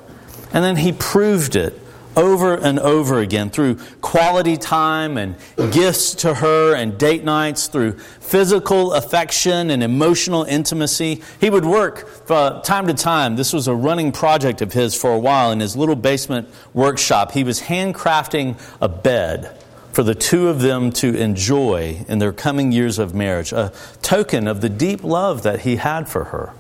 and 0.52 0.62
then 0.62 0.76
he 0.76 0.92
proved 0.92 1.56
it 1.56 1.81
over 2.16 2.54
and 2.54 2.78
over 2.78 3.20
again 3.20 3.50
through 3.50 3.76
quality 4.00 4.56
time 4.56 5.16
and 5.16 5.36
gifts 5.72 6.14
to 6.16 6.34
her 6.34 6.74
and 6.74 6.98
date 6.98 7.24
nights, 7.24 7.66
through 7.66 7.92
physical 7.92 8.92
affection 8.92 9.70
and 9.70 9.82
emotional 9.82 10.44
intimacy. 10.44 11.22
He 11.40 11.50
would 11.50 11.64
work 11.64 12.08
from 12.26 12.62
time 12.62 12.86
to 12.86 12.94
time. 12.94 13.36
This 13.36 13.52
was 13.52 13.68
a 13.68 13.74
running 13.74 14.12
project 14.12 14.62
of 14.62 14.72
his 14.72 14.94
for 14.94 15.12
a 15.12 15.18
while 15.18 15.52
in 15.52 15.60
his 15.60 15.76
little 15.76 15.96
basement 15.96 16.48
workshop. 16.74 17.32
He 17.32 17.44
was 17.44 17.60
handcrafting 17.62 18.60
a 18.80 18.88
bed 18.88 19.58
for 19.92 20.02
the 20.02 20.14
two 20.14 20.48
of 20.48 20.60
them 20.60 20.90
to 20.90 21.14
enjoy 21.14 22.04
in 22.08 22.18
their 22.18 22.32
coming 22.32 22.72
years 22.72 22.98
of 22.98 23.14
marriage, 23.14 23.52
a 23.52 23.72
token 24.00 24.48
of 24.48 24.60
the 24.62 24.70
deep 24.70 25.04
love 25.04 25.42
that 25.42 25.60
he 25.60 25.76
had 25.76 26.08
for 26.08 26.24
her. 26.24 26.54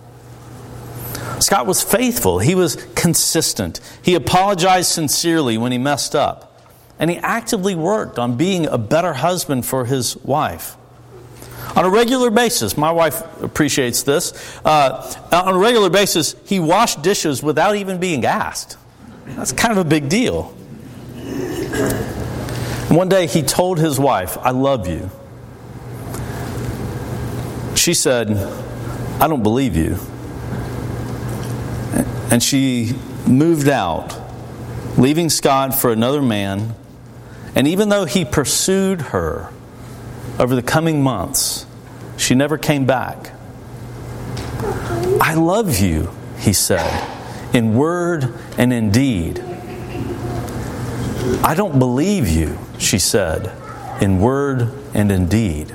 Scott 1.40 1.66
was 1.66 1.82
faithful. 1.82 2.38
He 2.38 2.54
was 2.54 2.76
consistent. 2.94 3.80
He 4.02 4.14
apologized 4.14 4.90
sincerely 4.90 5.58
when 5.58 5.72
he 5.72 5.78
messed 5.78 6.14
up. 6.14 6.48
And 6.98 7.10
he 7.10 7.16
actively 7.18 7.74
worked 7.74 8.18
on 8.18 8.36
being 8.36 8.66
a 8.66 8.78
better 8.78 9.12
husband 9.12 9.66
for 9.66 9.84
his 9.84 10.16
wife. 10.18 10.76
On 11.74 11.84
a 11.84 11.90
regular 11.90 12.30
basis, 12.30 12.76
my 12.76 12.92
wife 12.92 13.22
appreciates 13.42 14.02
this. 14.02 14.32
Uh, 14.64 15.12
on 15.32 15.54
a 15.54 15.58
regular 15.58 15.90
basis, 15.90 16.36
he 16.44 16.60
washed 16.60 17.02
dishes 17.02 17.42
without 17.42 17.76
even 17.76 17.98
being 17.98 18.24
asked. 18.24 18.76
That's 19.26 19.52
kind 19.52 19.72
of 19.72 19.78
a 19.78 19.88
big 19.88 20.08
deal. 20.08 20.54
One 22.88 23.08
day 23.08 23.26
he 23.26 23.42
told 23.42 23.78
his 23.78 23.98
wife, 23.98 24.36
I 24.38 24.50
love 24.50 24.86
you. 24.86 25.10
She 27.74 27.94
said, 27.94 28.30
I 29.20 29.28
don't 29.28 29.42
believe 29.42 29.76
you. 29.76 29.98
And 32.30 32.42
she 32.42 32.92
moved 33.26 33.68
out, 33.68 34.18
leaving 34.98 35.28
Scott 35.28 35.74
for 35.74 35.92
another 35.92 36.22
man. 36.22 36.74
And 37.54 37.68
even 37.68 37.90
though 37.90 38.04
he 38.04 38.24
pursued 38.24 39.00
her 39.02 39.50
over 40.38 40.54
the 40.54 40.62
coming 40.62 41.02
months, 41.02 41.66
she 42.16 42.34
never 42.34 42.56
came 42.56 42.86
back. 42.86 43.32
I 45.20 45.34
love 45.34 45.78
you, 45.78 46.10
he 46.38 46.52
said, 46.52 47.08
in 47.54 47.74
word 47.74 48.32
and 48.56 48.72
in 48.72 48.90
deed. 48.90 49.42
I 51.44 51.54
don't 51.54 51.78
believe 51.78 52.28
you, 52.28 52.58
she 52.78 52.98
said, 52.98 53.52
in 54.02 54.20
word 54.20 54.72
and 54.94 55.12
in 55.12 55.26
deed. 55.28 55.74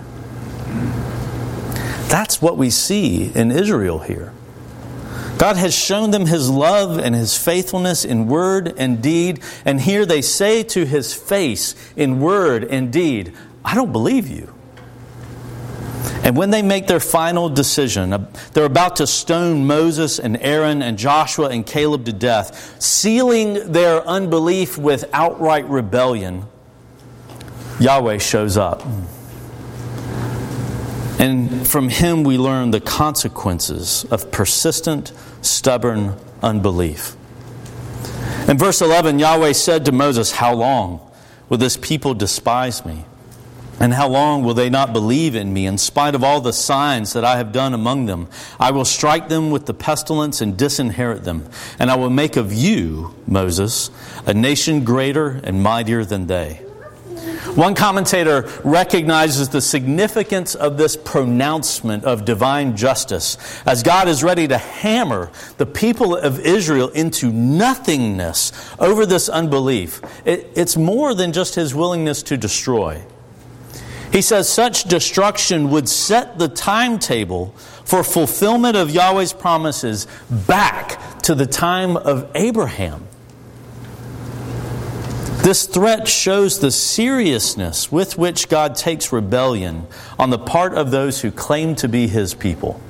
That's 2.10 2.42
what 2.42 2.58
we 2.58 2.70
see 2.70 3.32
in 3.36 3.52
Israel 3.52 4.00
here. 4.00 4.34
God 5.38 5.58
has 5.58 5.76
shown 5.76 6.12
them 6.12 6.26
his 6.26 6.50
love 6.50 6.98
and 6.98 7.14
his 7.14 7.38
faithfulness 7.38 8.04
in 8.04 8.28
word 8.28 8.74
and 8.78 9.02
deed, 9.02 9.42
and 9.66 9.80
here 9.80 10.06
they 10.06 10.22
say 10.22 10.64
to 10.64 10.86
his 10.86 11.14
face 11.14 11.76
in 11.96 12.20
word 12.20 12.64
and 12.64 12.92
deed, 12.92 13.34
I 13.64 13.76
don't 13.76 13.92
believe 13.92 14.28
you. 14.28 14.54
And 16.24 16.36
when 16.36 16.50
they 16.50 16.62
make 16.62 16.88
their 16.88 17.00
final 17.00 17.48
decision, 17.48 18.12
uh, 18.12 18.26
they're 18.54 18.66
about 18.66 18.98
to 18.98 19.08
stone 19.08 19.68
Moses 19.68 20.20
and 20.20 20.38
Aaron 20.42 20.82
and 20.82 20.98
Joshua 20.98 21.50
and 21.50 21.66
Caleb 21.66 22.06
to 22.06 22.14
death, 22.14 22.82
sealing 22.82 23.72
their 23.72 24.06
unbelief 24.06 24.78
with 24.78 25.06
outright 25.14 25.70
rebellion. 25.70 26.46
Yahweh 27.80 28.18
shows 28.18 28.58
up. 28.58 28.84
And 31.20 31.68
from 31.68 31.90
him 31.90 32.24
we 32.24 32.38
learn 32.38 32.72
the 32.72 32.82
consequences 32.82 34.06
of 34.12 34.32
persistent, 34.32 35.12
stubborn 35.42 36.16
unbelief. 36.42 37.16
In 38.48 38.58
verse 38.58 38.82
11, 38.82 39.20
Yahweh 39.20 39.54
said 39.54 39.86
to 39.86 39.92
Moses, 39.92 40.32
How 40.32 40.54
long 40.54 41.02
will 41.50 41.58
this 41.58 41.78
people 41.78 42.14
despise 42.14 42.86
me? 42.86 43.06
And 43.80 43.94
how 43.94 44.08
long 44.08 44.44
will 44.44 44.56
they 44.56 44.70
not 44.70 44.92
believe 44.92 45.36
in 45.36 45.54
me, 45.54 45.68
in 45.68 45.78
spite 45.78 46.16
of 46.16 46.24
all 46.24 46.42
the 46.42 46.54
signs 46.54 47.14
that 47.14 47.24
I 47.24 47.38
have 47.38 47.52
done 47.52 47.74
among 47.76 48.08
them? 48.08 48.28
I 48.60 48.72
will 48.72 48.86
strike 48.86 49.30
them 49.30 49.52
with 49.52 49.68
the 49.68 49.74
pestilence 49.74 50.42
and 50.42 50.58
disinherit 50.58 51.24
them. 51.24 51.48
And 51.78 51.92
I 51.92 51.96
will 51.96 52.10
make 52.10 52.38
of 52.38 52.52
you, 52.52 53.14
Moses, 53.28 53.92
a 54.26 54.34
nation 54.34 54.84
greater 54.84 55.40
and 55.44 55.62
mightier 55.62 56.04
than 56.04 56.26
they. 56.26 56.67
One 57.58 57.74
commentator 57.74 58.48
recognizes 58.64 59.50
the 59.50 59.62
significance 59.62 60.54
of 60.54 60.78
this 60.78 60.96
pronouncement 60.96 62.04
of 62.04 62.24
divine 62.24 62.78
justice 62.78 63.36
as 63.66 63.82
God 63.82 64.08
is 64.08 64.24
ready 64.24 64.48
to 64.48 64.60
hammer 64.60 65.32
the 65.58 65.66
people 65.66 66.16
of 66.16 66.40
Israel 66.40 66.90
into 66.90 67.32
nothingness 67.32 68.52
over 68.78 69.08
this 69.08 69.28
unbelief. 69.28 70.02
it's 70.24 70.78
more 70.78 71.16
than 71.16 71.34
just 71.34 71.56
his 71.56 71.74
willingness 71.74 72.22
to 72.24 72.38
destroy. 72.38 73.04
He 74.12 74.22
says 74.22 74.48
such 74.48 74.84
destruction 74.84 75.72
would 75.72 75.90
set 75.90 76.38
the 76.38 76.50
timetable 76.50 77.56
for 77.86 78.04
fulfillment 78.04 78.78
of 78.78 78.92
Yahweh's 78.92 79.34
promises 79.34 80.06
back 80.30 81.22
to 81.24 81.34
the 81.34 81.48
time 81.48 81.98
of 81.98 82.30
Abraham. 82.36 83.07
This 85.48 85.66
threat 85.66 86.10
shows 86.10 86.60
the 86.60 86.72
seriousness 86.72 87.90
with 87.90 88.18
which 88.18 88.50
God 88.50 88.76
takes 88.76 89.14
rebellion 89.14 89.88
on 90.20 90.30
the 90.30 90.38
part 90.38 90.74
of 90.74 90.92
those 90.92 91.22
who 91.22 91.32
claim 91.32 91.74
to 91.76 91.88
be 91.88 92.06
his 92.08 92.34
people. 92.34 92.82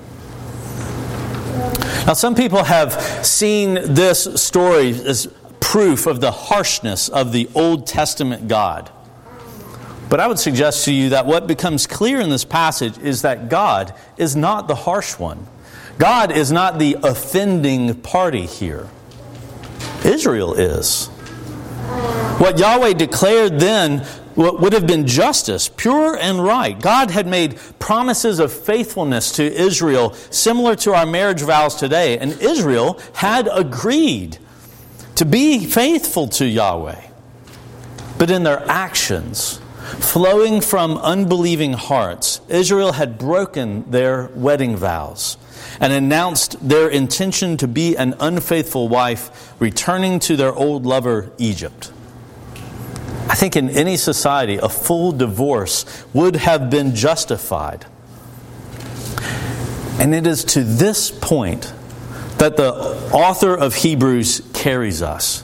Now, 2.07 2.13
some 2.13 2.33
people 2.33 2.63
have 2.63 2.99
seen 3.23 3.75
this 3.75 4.41
story 4.41 4.89
as 4.89 5.27
proof 5.59 6.07
of 6.07 6.19
the 6.19 6.31
harshness 6.31 7.09
of 7.09 7.31
the 7.31 7.47
Old 7.53 7.85
Testament 7.85 8.47
God. 8.47 8.89
But 10.09 10.19
I 10.19 10.25
would 10.25 10.39
suggest 10.39 10.83
to 10.85 10.91
you 10.91 11.09
that 11.09 11.27
what 11.27 11.45
becomes 11.45 11.85
clear 11.85 12.19
in 12.19 12.31
this 12.31 12.43
passage 12.43 12.97
is 12.97 13.21
that 13.21 13.49
God 13.49 13.93
is 14.17 14.35
not 14.35 14.67
the 14.67 14.73
harsh 14.73 15.19
one. 15.19 15.45
God 15.99 16.31
is 16.31 16.51
not 16.51 16.79
the 16.79 16.97
offending 17.03 17.93
party 18.01 18.47
here. 18.47 18.89
Israel 20.03 20.55
is. 20.55 21.11
What 22.39 22.59
Yahweh 22.59 22.93
declared 22.93 23.59
then 23.59 24.05
what 24.35 24.61
would 24.61 24.73
have 24.73 24.85
been 24.85 25.07
justice, 25.07 25.67
pure 25.67 26.15
and 26.15 26.43
right. 26.43 26.79
God 26.79 27.09
had 27.09 27.25
made 27.25 27.57
promises 27.79 28.37
of 28.37 28.53
faithfulness 28.53 29.31
to 29.33 29.43
Israel, 29.43 30.13
similar 30.29 30.75
to 30.75 30.93
our 30.93 31.07
marriage 31.07 31.41
vows 31.41 31.73
today, 31.73 32.19
and 32.19 32.33
Israel 32.33 33.01
had 33.13 33.49
agreed 33.51 34.37
to 35.15 35.25
be 35.25 35.65
faithful 35.65 36.27
to 36.27 36.45
Yahweh. 36.45 37.01
But 38.19 38.29
in 38.29 38.43
their 38.43 38.63
actions, 38.69 39.59
flowing 39.99 40.61
from 40.61 40.99
unbelieving 40.99 41.73
hearts, 41.73 42.41
Israel 42.47 42.91
had 42.91 43.17
broken 43.17 43.89
their 43.89 44.27
wedding 44.35 44.75
vows 44.75 45.37
and 45.79 45.93
announced 45.93 46.57
their 46.67 46.89
intention 46.89 47.57
to 47.57 47.67
be 47.67 47.95
an 47.95 48.15
unfaithful 48.19 48.87
wife, 48.87 49.53
returning 49.59 50.19
to 50.19 50.35
their 50.35 50.53
old 50.53 50.85
lover, 50.85 51.31
Egypt. 51.37 51.91
I 53.29 53.35
think 53.35 53.55
in 53.55 53.69
any 53.69 53.97
society, 53.97 54.57
a 54.57 54.69
full 54.69 55.11
divorce 55.11 55.85
would 56.13 56.37
have 56.37 56.69
been 56.69 56.95
justified. 56.95 57.85
And 59.99 60.15
it 60.15 60.25
is 60.25 60.45
to 60.45 60.63
this 60.63 61.11
point 61.11 61.73
that 62.37 62.55
the 62.55 62.73
author 63.11 63.55
of 63.55 63.75
Hebrews 63.75 64.41
carries 64.53 65.01
us. 65.01 65.43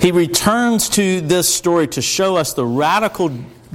He 0.00 0.10
returns 0.10 0.88
to 0.90 1.20
this 1.20 1.54
story 1.54 1.86
to 1.88 2.02
show 2.02 2.36
us 2.36 2.54
the 2.54 2.66
radical 2.66 3.30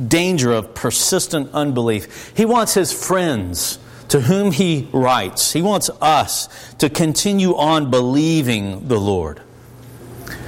danger 0.08 0.52
of 0.52 0.74
persistent 0.74 1.52
unbelief. 1.54 2.34
He 2.36 2.46
wants 2.46 2.74
his 2.74 2.92
friends 2.92 3.80
to 4.10 4.22
whom 4.22 4.52
he 4.52 4.88
writes, 4.92 5.54
he 5.54 5.62
wants 5.62 5.90
us 6.02 6.48
to 6.76 6.90
continue 6.90 7.56
on 7.56 7.92
believing 7.92 8.88
the 8.88 9.00
Lord. 9.00 9.42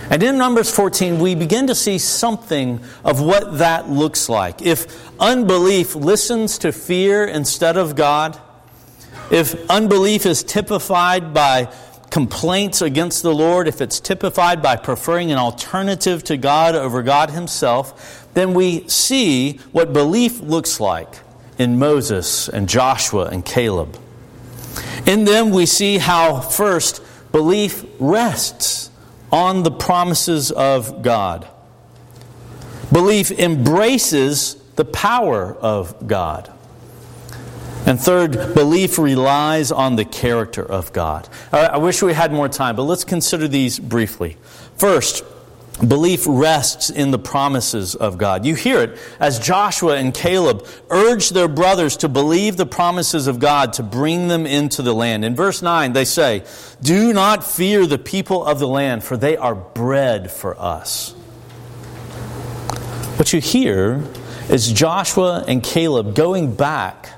And 0.09 0.23
in 0.23 0.37
Numbers 0.37 0.71
14, 0.71 1.19
we 1.19 1.35
begin 1.35 1.67
to 1.67 1.75
see 1.75 1.99
something 1.99 2.79
of 3.03 3.21
what 3.21 3.59
that 3.59 3.89
looks 3.89 4.27
like. 4.27 4.61
If 4.61 4.87
unbelief 5.19 5.93
listens 5.93 6.57
to 6.59 6.71
fear 6.71 7.25
instead 7.25 7.77
of 7.77 7.95
God, 7.95 8.39
if 9.29 9.69
unbelief 9.69 10.25
is 10.25 10.43
typified 10.43 11.31
by 11.31 11.71
complaints 12.09 12.81
against 12.81 13.21
the 13.21 13.35
Lord, 13.35 13.67
if 13.67 13.81
it's 13.81 13.99
typified 13.99 14.63
by 14.63 14.77
preferring 14.77 15.31
an 15.31 15.37
alternative 15.37 16.23
to 16.23 16.37
God 16.37 16.73
over 16.73 17.03
God 17.03 17.29
Himself, 17.29 18.27
then 18.33 18.55
we 18.55 18.87
see 18.87 19.57
what 19.71 19.93
belief 19.93 20.39
looks 20.39 20.79
like 20.79 21.19
in 21.59 21.77
Moses 21.77 22.49
and 22.49 22.67
Joshua 22.67 23.25
and 23.25 23.45
Caleb. 23.45 23.99
In 25.05 25.25
them, 25.25 25.51
we 25.51 25.67
see 25.67 25.99
how, 25.99 26.39
first, 26.39 27.03
belief 27.31 27.85
rests 27.99 28.89
on 29.31 29.61
the 29.63 29.71
promises 29.71 30.51
of 30.51 31.03
God. 31.03 31.47
Belief 32.91 33.29
embraces 33.31 34.55
the 34.75 34.85
power 34.85 35.55
of 35.55 36.07
God. 36.07 36.51
And 37.85 37.99
third, 37.99 38.53
belief 38.53 38.97
relies 38.97 39.71
on 39.71 39.95
the 39.95 40.05
character 40.05 40.63
of 40.63 40.93
God. 40.93 41.27
I 41.51 41.77
wish 41.77 42.01
we 42.01 42.13
had 42.13 42.31
more 42.31 42.49
time, 42.49 42.75
but 42.75 42.83
let's 42.83 43.03
consider 43.03 43.47
these 43.47 43.79
briefly. 43.79 44.37
First, 44.77 45.23
Belief 45.87 46.25
rests 46.27 46.89
in 46.89 47.11
the 47.11 47.19
promises 47.19 47.95
of 47.95 48.17
God. 48.17 48.45
You 48.45 48.53
hear 48.53 48.81
it 48.81 48.99
as 49.17 49.39
Joshua 49.39 49.95
and 49.95 50.13
Caleb 50.13 50.67
urge 50.89 51.29
their 51.29 51.47
brothers 51.47 51.95
to 51.97 52.09
believe 52.09 52.57
the 52.57 52.65
promises 52.65 53.27
of 53.27 53.39
God 53.39 53.73
to 53.73 53.83
bring 53.83 54.27
them 54.27 54.45
into 54.45 54.81
the 54.81 54.93
land. 54.93 55.23
In 55.23 55.35
verse 55.35 55.61
9, 55.61 55.93
they 55.93 56.03
say, 56.03 56.43
Do 56.81 57.13
not 57.13 57.45
fear 57.45 57.85
the 57.85 57.97
people 57.97 58.45
of 58.45 58.59
the 58.59 58.67
land, 58.67 59.05
for 59.05 59.15
they 59.15 59.37
are 59.37 59.55
bread 59.55 60.29
for 60.29 60.59
us. 60.59 61.11
What 63.15 63.31
you 63.31 63.39
hear 63.39 64.03
is 64.49 64.69
Joshua 64.69 65.45
and 65.47 65.63
Caleb 65.63 66.13
going 66.13 66.55
back 66.55 67.09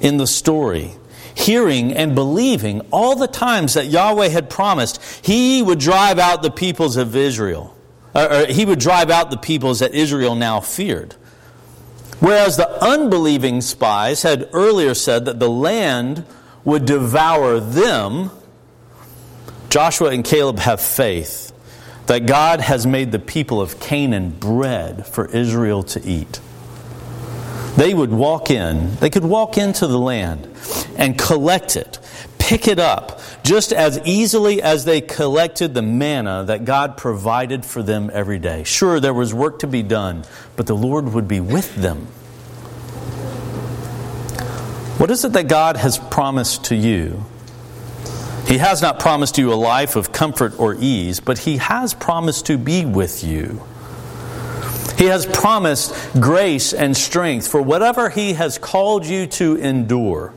in 0.00 0.16
the 0.16 0.26
story 0.26 0.92
hearing 1.36 1.92
and 1.92 2.14
believing 2.14 2.80
all 2.92 3.16
the 3.16 3.26
times 3.26 3.74
that 3.74 3.86
Yahweh 3.86 4.28
had 4.28 4.48
promised 4.48 5.02
he 5.24 5.62
would 5.62 5.80
drive 5.80 6.18
out 6.18 6.42
the 6.42 6.50
peoples 6.50 6.96
of 6.96 7.16
Israel 7.16 7.73
or 8.14 8.46
he 8.46 8.64
would 8.64 8.78
drive 8.78 9.10
out 9.10 9.30
the 9.30 9.36
peoples 9.36 9.80
that 9.80 9.94
Israel 9.94 10.34
now 10.34 10.60
feared. 10.60 11.14
Whereas 12.20 12.56
the 12.56 12.70
unbelieving 12.82 13.60
spies 13.60 14.22
had 14.22 14.48
earlier 14.52 14.94
said 14.94 15.24
that 15.24 15.40
the 15.40 15.50
land 15.50 16.24
would 16.64 16.86
devour 16.86 17.60
them, 17.60 18.30
Joshua 19.68 20.10
and 20.10 20.24
Caleb 20.24 20.60
have 20.60 20.80
faith 20.80 21.52
that 22.06 22.26
God 22.26 22.60
has 22.60 22.86
made 22.86 23.12
the 23.12 23.18
people 23.18 23.60
of 23.60 23.80
Canaan 23.80 24.30
bread 24.30 25.06
for 25.06 25.26
Israel 25.26 25.82
to 25.84 26.06
eat. 26.06 26.40
They 27.76 27.92
would 27.92 28.12
walk 28.12 28.50
in, 28.50 28.94
they 28.96 29.10
could 29.10 29.24
walk 29.24 29.58
into 29.58 29.86
the 29.86 29.98
land 29.98 30.48
and 30.96 31.18
collect 31.18 31.76
it 31.76 31.98
pick 32.44 32.68
it 32.68 32.78
up 32.78 33.22
just 33.42 33.72
as 33.72 33.98
easily 34.04 34.60
as 34.60 34.84
they 34.84 35.00
collected 35.00 35.72
the 35.72 35.80
manna 35.80 36.44
that 36.46 36.66
God 36.66 36.98
provided 36.98 37.64
for 37.64 37.82
them 37.82 38.10
every 38.12 38.38
day. 38.38 38.64
Sure, 38.64 39.00
there 39.00 39.14
was 39.14 39.32
work 39.32 39.60
to 39.60 39.66
be 39.66 39.82
done, 39.82 40.24
but 40.54 40.66
the 40.66 40.76
Lord 40.76 41.14
would 41.14 41.26
be 41.26 41.40
with 41.40 41.74
them. 41.74 42.06
What 44.98 45.10
is 45.10 45.24
it 45.24 45.32
that 45.32 45.48
God 45.48 45.78
has 45.78 45.96
promised 45.98 46.64
to 46.66 46.76
you? 46.76 47.24
He 48.46 48.58
has 48.58 48.82
not 48.82 49.00
promised 49.00 49.38
you 49.38 49.50
a 49.50 49.54
life 49.54 49.96
of 49.96 50.12
comfort 50.12 50.60
or 50.60 50.76
ease, 50.78 51.20
but 51.20 51.38
He 51.38 51.56
has 51.56 51.94
promised 51.94 52.46
to 52.46 52.58
be 52.58 52.84
with 52.84 53.24
you. 53.24 53.62
He 54.98 55.06
has 55.06 55.24
promised 55.24 55.94
grace 56.20 56.74
and 56.74 56.94
strength 56.94 57.48
for 57.48 57.62
whatever 57.62 58.10
He 58.10 58.34
has 58.34 58.58
called 58.58 59.06
you 59.06 59.26
to 59.28 59.56
endure 59.56 60.34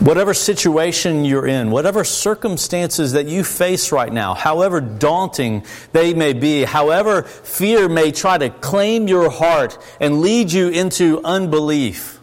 whatever 0.00 0.34
situation 0.34 1.24
you're 1.24 1.46
in, 1.46 1.70
whatever 1.70 2.04
circumstances 2.04 3.12
that 3.12 3.26
you 3.26 3.44
face 3.44 3.92
right 3.92 4.12
now, 4.12 4.34
however 4.34 4.80
daunting 4.80 5.64
they 5.92 6.14
may 6.14 6.32
be, 6.32 6.64
however 6.64 7.22
fear 7.22 7.88
may 7.88 8.10
try 8.10 8.36
to 8.36 8.50
claim 8.50 9.08
your 9.08 9.30
heart 9.30 9.78
and 10.00 10.20
lead 10.20 10.52
you 10.52 10.68
into 10.68 11.20
unbelief, 11.24 12.20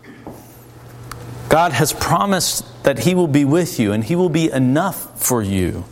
God 1.49 1.71
has 1.71 1.93
promised 1.93 2.83
that 2.83 2.99
He 2.99 3.15
will 3.15 3.27
be 3.27 3.45
with 3.45 3.79
you 3.79 3.91
and 3.91 4.03
He 4.03 4.15
will 4.15 4.29
be 4.29 4.51
enough 4.51 5.23
for 5.23 5.41
you 5.41 5.85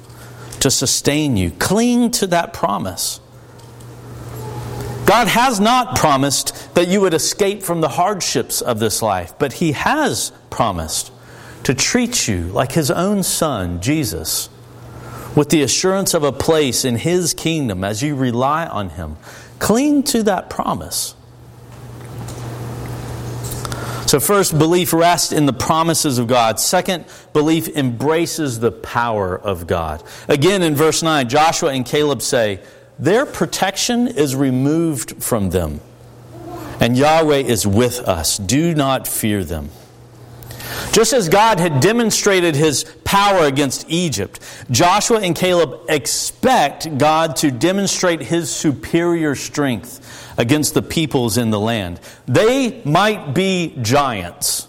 to 0.60 0.70
sustain 0.70 1.38
you. 1.38 1.52
Cling 1.52 2.12
to 2.12 2.28
that 2.28 2.54
promise. 2.54 3.20
God 5.06 5.28
has 5.28 5.60
not 5.60 5.98
promised 5.98 6.76
that 6.76 6.88
you 6.88 7.02
would 7.02 7.14
escape 7.14 7.64
from 7.64 7.82
the 7.82 7.90
hardships 7.90 8.62
of 8.62 8.80
this 8.80 9.02
life, 9.02 9.34
but 9.40 9.54
He 9.54 9.72
has 9.72 10.32
promised 10.50 11.12
to 11.64 11.74
treat 11.74 12.28
you 12.28 12.44
like 12.48 12.72
his 12.72 12.90
own 12.90 13.24
son, 13.24 13.82
Jesus, 13.82 14.50
with 15.36 15.50
the 15.50 15.62
assurance 15.62 16.14
of 16.14 16.24
a 16.24 16.32
place 16.32 16.86
in 16.86 16.96
his 16.96 17.34
kingdom 17.34 17.84
as 17.84 18.02
you 18.02 18.16
rely 18.16 18.66
on 18.66 18.90
him. 18.90 19.18
Cling 19.60 20.04
to 20.04 20.24
that 20.24 20.50
promise. 20.50 21.16
So, 24.10 24.20
first, 24.20 24.58
belief 24.58 24.92
rests 24.92 25.32
in 25.32 25.46
the 25.46 25.54
promises 25.54 26.18
of 26.18 26.26
God. 26.26 26.60
Second, 26.60 27.06
belief 27.32 27.68
embraces 27.68 28.60
the 28.60 28.72
power 28.72 29.38
of 29.38 29.68
God. 29.68 30.02
Again, 30.28 30.64
in 30.64 30.74
verse 30.74 31.04
9, 31.04 31.30
Joshua 31.30 31.74
and 31.74 31.86
Caleb 31.86 32.24
say, 32.24 32.60
Their 32.98 33.28
protection 33.28 34.08
is 34.08 34.36
removed 34.36 35.22
from 35.22 35.52
them, 35.52 35.80
and 36.80 36.98
Yahweh 36.98 37.42
is 37.42 37.68
with 37.68 38.00
us. 38.00 38.40
Do 38.40 38.74
not 38.74 39.08
fear 39.08 39.44
them. 39.44 39.70
Just 40.92 41.14
as 41.14 41.30
God 41.30 41.60
had 41.60 41.80
demonstrated 41.80 42.56
his 42.56 42.84
power 43.04 43.46
against 43.46 43.86
Egypt, 43.90 44.40
Joshua 44.72 45.20
and 45.22 45.36
Caleb 45.36 45.82
expect 45.88 46.98
God 46.98 47.36
to 47.38 47.52
demonstrate 47.52 48.22
his 48.22 48.52
superior 48.54 49.36
strength 49.36 50.34
against 50.38 50.74
the 50.74 50.82
peoples 50.82 51.38
in 51.38 51.52
the 51.52 51.60
land. 51.60 52.00
They 52.28 52.82
might 52.84 53.34
be 53.34 53.76
giants, 53.82 54.68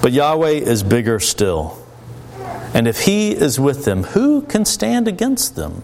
but 0.00 0.12
Yahweh 0.12 0.50
is 0.50 0.82
bigger 0.82 1.20
still. 1.20 1.80
And 2.74 2.88
if 2.88 3.02
he 3.02 3.30
is 3.30 3.60
with 3.60 3.84
them, 3.84 4.02
who 4.02 4.42
can 4.42 4.64
stand 4.64 5.08
against 5.08 5.56
them? 5.56 5.82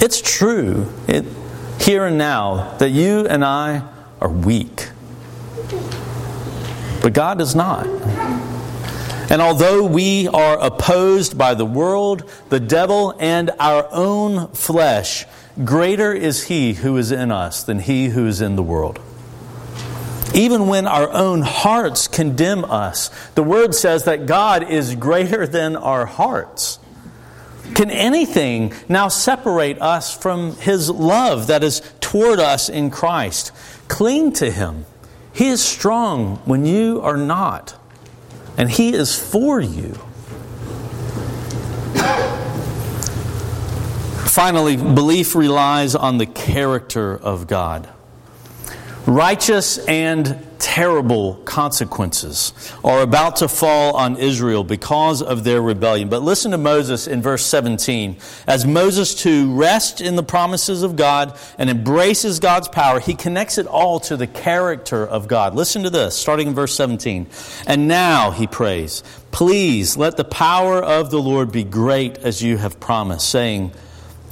It's 0.00 0.20
true 0.20 0.92
it, 1.08 1.24
here 1.80 2.04
and 2.04 2.18
now 2.18 2.76
that 2.78 2.90
you 2.90 3.26
and 3.26 3.44
I 3.44 3.88
are 4.20 4.28
weak. 4.28 4.90
But 7.06 7.12
God 7.12 7.40
is 7.40 7.54
not. 7.54 7.86
And 9.30 9.40
although 9.40 9.86
we 9.86 10.26
are 10.26 10.58
opposed 10.58 11.38
by 11.38 11.54
the 11.54 11.64
world, 11.64 12.28
the 12.48 12.58
devil, 12.58 13.14
and 13.20 13.52
our 13.60 13.86
own 13.92 14.48
flesh, 14.48 15.24
greater 15.64 16.12
is 16.12 16.48
He 16.48 16.72
who 16.72 16.96
is 16.96 17.12
in 17.12 17.30
us 17.30 17.62
than 17.62 17.78
He 17.78 18.08
who 18.08 18.26
is 18.26 18.40
in 18.40 18.56
the 18.56 18.62
world. 18.64 18.98
Even 20.34 20.66
when 20.66 20.88
our 20.88 21.08
own 21.12 21.42
hearts 21.42 22.08
condemn 22.08 22.64
us, 22.64 23.08
the 23.36 23.44
Word 23.44 23.72
says 23.72 24.02
that 24.06 24.26
God 24.26 24.68
is 24.68 24.96
greater 24.96 25.46
than 25.46 25.76
our 25.76 26.06
hearts. 26.06 26.80
Can 27.76 27.88
anything 27.88 28.72
now 28.88 29.06
separate 29.06 29.80
us 29.80 30.12
from 30.12 30.56
His 30.56 30.90
love 30.90 31.46
that 31.46 31.62
is 31.62 31.82
toward 32.00 32.40
us 32.40 32.68
in 32.68 32.90
Christ? 32.90 33.52
Cling 33.86 34.32
to 34.32 34.50
Him. 34.50 34.86
He 35.36 35.48
is 35.48 35.62
strong 35.62 36.36
when 36.46 36.64
you 36.64 37.02
are 37.02 37.18
not, 37.18 37.74
and 38.56 38.70
He 38.70 38.94
is 38.94 39.14
for 39.14 39.60
you. 39.60 39.92
Finally, 44.24 44.78
belief 44.78 45.34
relies 45.34 45.94
on 45.94 46.16
the 46.16 46.24
character 46.24 47.14
of 47.14 47.46
God. 47.46 47.86
Righteous 49.06 49.78
and 49.86 50.44
terrible 50.58 51.34
consequences 51.44 52.52
are 52.82 53.02
about 53.02 53.36
to 53.36 53.46
fall 53.46 53.94
on 53.94 54.16
Israel 54.16 54.64
because 54.64 55.22
of 55.22 55.44
their 55.44 55.62
rebellion. 55.62 56.08
But 56.08 56.22
listen 56.22 56.50
to 56.50 56.58
Moses 56.58 57.06
in 57.06 57.22
verse 57.22 57.46
17. 57.46 58.16
As 58.48 58.66
Moses 58.66 59.14
too 59.14 59.54
rests 59.54 60.00
in 60.00 60.16
the 60.16 60.24
promises 60.24 60.82
of 60.82 60.96
God 60.96 61.38
and 61.56 61.70
embraces 61.70 62.40
God's 62.40 62.66
power, 62.66 62.98
he 62.98 63.14
connects 63.14 63.58
it 63.58 63.68
all 63.68 64.00
to 64.00 64.16
the 64.16 64.26
character 64.26 65.06
of 65.06 65.28
God. 65.28 65.54
Listen 65.54 65.84
to 65.84 65.90
this, 65.90 66.16
starting 66.16 66.48
in 66.48 66.54
verse 66.54 66.74
17. 66.74 67.28
And 67.64 67.86
now, 67.86 68.32
he 68.32 68.48
prays, 68.48 69.04
please 69.30 69.96
let 69.96 70.16
the 70.16 70.24
power 70.24 70.82
of 70.82 71.12
the 71.12 71.22
Lord 71.22 71.52
be 71.52 71.62
great 71.62 72.18
as 72.18 72.42
you 72.42 72.56
have 72.56 72.80
promised, 72.80 73.30
saying, 73.30 73.70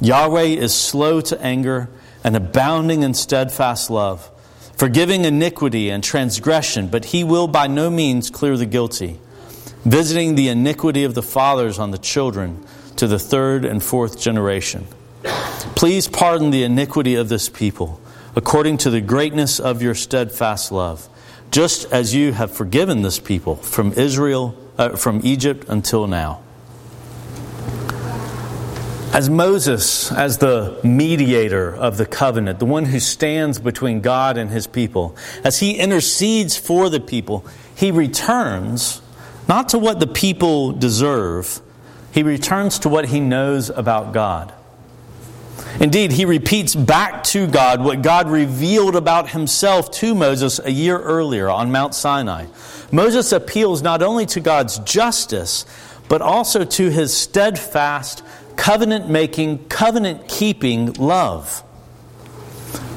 Yahweh 0.01 0.41
is 0.41 0.75
slow 0.75 1.21
to 1.21 1.41
anger 1.41 1.89
and 2.25 2.35
abounding 2.35 3.03
in 3.03 3.13
steadfast 3.13 3.89
love 3.89 4.31
forgiving 4.77 5.25
iniquity 5.25 5.89
and 5.89 6.03
transgression, 6.03 6.87
but 6.87 7.05
he 7.05 7.23
will 7.23 7.47
by 7.47 7.67
no 7.67 7.89
means 7.89 8.29
clear 8.29 8.57
the 8.57 8.65
guilty, 8.65 9.19
visiting 9.83 10.35
the 10.35 10.49
iniquity 10.49 11.03
of 11.03 11.13
the 11.13 11.23
fathers 11.23 11.79
on 11.79 11.91
the 11.91 11.97
children 11.97 12.65
to 12.97 13.07
the 13.07 13.19
third 13.19 13.65
and 13.65 13.83
fourth 13.83 14.19
generation. 14.19 14.87
Please 15.75 16.07
pardon 16.07 16.51
the 16.51 16.63
iniquity 16.63 17.15
of 17.15 17.29
this 17.29 17.49
people, 17.49 17.99
according 18.35 18.77
to 18.77 18.89
the 18.89 19.01
greatness 19.01 19.59
of 19.59 19.81
your 19.81 19.95
steadfast 19.95 20.71
love, 20.71 21.09
just 21.51 21.91
as 21.91 22.13
you 22.13 22.33
have 22.33 22.51
forgiven 22.51 23.01
this 23.01 23.19
people 23.19 23.55
from 23.55 23.93
Israel, 23.93 24.55
uh, 24.77 24.89
from 24.95 25.21
Egypt 25.23 25.65
until 25.67 26.07
now. 26.07 26.41
As 29.15 29.29
Moses, 29.29 30.11
as 30.11 30.39
the 30.39 30.77
mediator 30.83 31.73
of 31.73 31.95
the 31.95 32.05
covenant, 32.05 32.59
the 32.59 32.65
one 32.65 32.83
who 32.83 32.99
stands 32.99 33.59
between 33.59 34.01
God 34.01 34.35
and 34.35 34.49
his 34.49 34.67
people, 34.67 35.15
as 35.41 35.57
he 35.61 35.77
intercedes 35.77 36.57
for 36.57 36.89
the 36.89 36.99
people, 36.99 37.45
he 37.73 37.91
returns 37.91 39.01
not 39.47 39.69
to 39.69 39.79
what 39.79 40.01
the 40.01 40.07
people 40.07 40.73
deserve, 40.73 41.61
he 42.11 42.23
returns 42.23 42.77
to 42.79 42.89
what 42.89 43.05
he 43.05 43.21
knows 43.21 43.69
about 43.69 44.11
God. 44.11 44.51
Indeed, 45.79 46.11
he 46.11 46.25
repeats 46.25 46.75
back 46.75 47.23
to 47.25 47.47
God 47.47 47.81
what 47.81 48.01
God 48.01 48.29
revealed 48.29 48.97
about 48.97 49.29
himself 49.29 49.91
to 49.91 50.13
Moses 50.13 50.59
a 50.59 50.71
year 50.71 50.99
earlier 50.99 51.49
on 51.49 51.71
Mount 51.71 51.95
Sinai. 51.95 52.47
Moses 52.91 53.31
appeals 53.31 53.81
not 53.81 54.01
only 54.01 54.25
to 54.25 54.41
God's 54.41 54.79
justice, 54.79 55.65
but 56.09 56.21
also 56.21 56.65
to 56.65 56.89
his 56.89 57.15
steadfast 57.15 58.21
covenant 58.57 59.09
making, 59.09 59.67
covenant 59.67 60.27
keeping 60.27 60.93
love. 60.93 61.63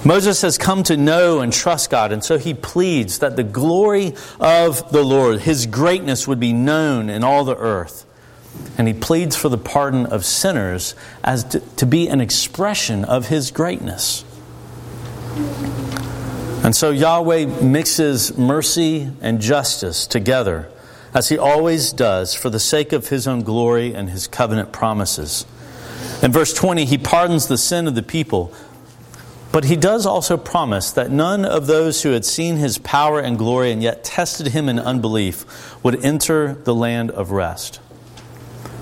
Moses 0.04 0.42
has 0.42 0.56
come 0.56 0.84
to 0.84 0.96
know 0.96 1.40
and 1.40 1.52
trust 1.52 1.90
God, 1.90 2.12
and 2.12 2.22
so 2.22 2.38
he 2.38 2.54
pleads 2.54 3.18
that 3.18 3.36
the 3.36 3.42
glory 3.42 4.14
of 4.38 4.90
the 4.92 5.02
Lord, 5.02 5.40
his 5.40 5.66
greatness, 5.66 6.26
would 6.28 6.40
be 6.40 6.52
known 6.52 7.10
in 7.10 7.24
all 7.24 7.44
the 7.44 7.56
earth. 7.56 8.04
And 8.76 8.88
he 8.88 8.94
pleads 8.94 9.36
for 9.36 9.48
the 9.48 9.58
pardon 9.58 10.06
of 10.06 10.24
sinners 10.24 10.94
as 11.22 11.44
to, 11.44 11.60
to 11.76 11.86
be 11.86 12.08
an 12.08 12.20
expression 12.20 13.04
of 13.04 13.28
his 13.28 13.50
greatness. 13.50 14.24
And 16.64 16.74
so 16.74 16.90
Yahweh 16.90 17.62
mixes 17.62 18.36
mercy 18.36 19.10
and 19.20 19.40
justice 19.40 20.06
together 20.06 20.70
as 21.18 21.30
he 21.30 21.36
always 21.36 21.92
does, 21.92 22.32
for 22.32 22.48
the 22.48 22.60
sake 22.60 22.92
of 22.92 23.08
his 23.08 23.26
own 23.26 23.42
glory 23.42 23.92
and 23.92 24.08
his 24.08 24.28
covenant 24.28 24.70
promises. 24.70 25.44
In 26.22 26.30
verse 26.30 26.54
20, 26.54 26.84
he 26.84 26.96
pardons 26.96 27.48
the 27.48 27.58
sin 27.58 27.88
of 27.88 27.96
the 27.96 28.04
people, 28.04 28.52
but 29.50 29.64
he 29.64 29.74
does 29.74 30.06
also 30.06 30.36
promise 30.36 30.92
that 30.92 31.10
none 31.10 31.44
of 31.44 31.66
those 31.66 32.04
who 32.04 32.12
had 32.12 32.24
seen 32.24 32.54
his 32.54 32.78
power 32.78 33.18
and 33.18 33.36
glory 33.36 33.72
and 33.72 33.82
yet 33.82 34.04
tested 34.04 34.52
him 34.52 34.68
in 34.68 34.78
unbelief 34.78 35.44
would 35.82 36.04
enter 36.04 36.54
the 36.54 36.72
land 36.72 37.10
of 37.10 37.32
rest. 37.32 37.80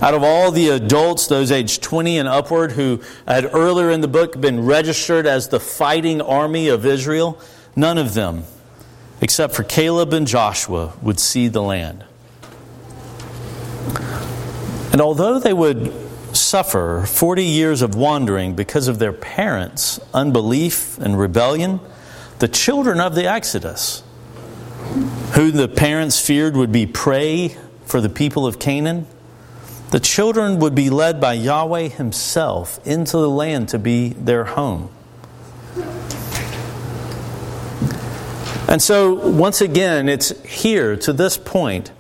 Out 0.02 0.12
of 0.12 0.22
all 0.22 0.50
the 0.50 0.68
adults, 0.68 1.28
those 1.28 1.50
aged 1.50 1.82
20 1.82 2.18
and 2.18 2.28
upward, 2.28 2.72
who 2.72 3.00
had 3.26 3.48
earlier 3.54 3.90
in 3.90 4.02
the 4.02 4.08
book 4.08 4.38
been 4.38 4.66
registered 4.66 5.26
as 5.26 5.48
the 5.48 5.58
fighting 5.58 6.20
army 6.20 6.68
of 6.68 6.84
Israel, 6.84 7.40
none 7.74 7.96
of 7.96 8.12
them, 8.12 8.44
except 9.22 9.54
for 9.54 9.62
Caleb 9.62 10.12
and 10.12 10.26
Joshua, 10.26 10.92
would 11.00 11.18
see 11.18 11.48
the 11.48 11.62
land. 11.62 12.04
And 14.92 15.00
although 15.00 15.38
they 15.38 15.52
would 15.52 15.92
suffer 16.32 17.04
40 17.06 17.44
years 17.44 17.82
of 17.82 17.94
wandering 17.94 18.54
because 18.54 18.88
of 18.88 18.98
their 18.98 19.12
parents' 19.12 20.00
unbelief 20.14 20.98
and 20.98 21.18
rebellion, 21.18 21.80
the 22.38 22.48
children 22.48 23.00
of 23.00 23.14
the 23.14 23.26
Exodus, 23.26 24.02
who 25.34 25.50
the 25.50 25.68
parents 25.68 26.20
feared 26.20 26.56
would 26.56 26.72
be 26.72 26.86
prey 26.86 27.56
for 27.84 28.00
the 28.00 28.08
people 28.08 28.46
of 28.46 28.58
Canaan, 28.58 29.06
the 29.90 30.00
children 30.00 30.58
would 30.58 30.74
be 30.74 30.90
led 30.90 31.20
by 31.20 31.32
Yahweh 31.34 31.88
Himself 31.88 32.84
into 32.86 33.16
the 33.16 33.30
land 33.30 33.68
to 33.70 33.78
be 33.78 34.10
their 34.10 34.44
home. 34.44 34.90
And 38.68 38.82
so, 38.82 39.14
once 39.14 39.60
again, 39.60 40.08
it's 40.08 40.30
here 40.42 40.96
to 40.96 41.12
this 41.12 41.38
point 41.38 41.92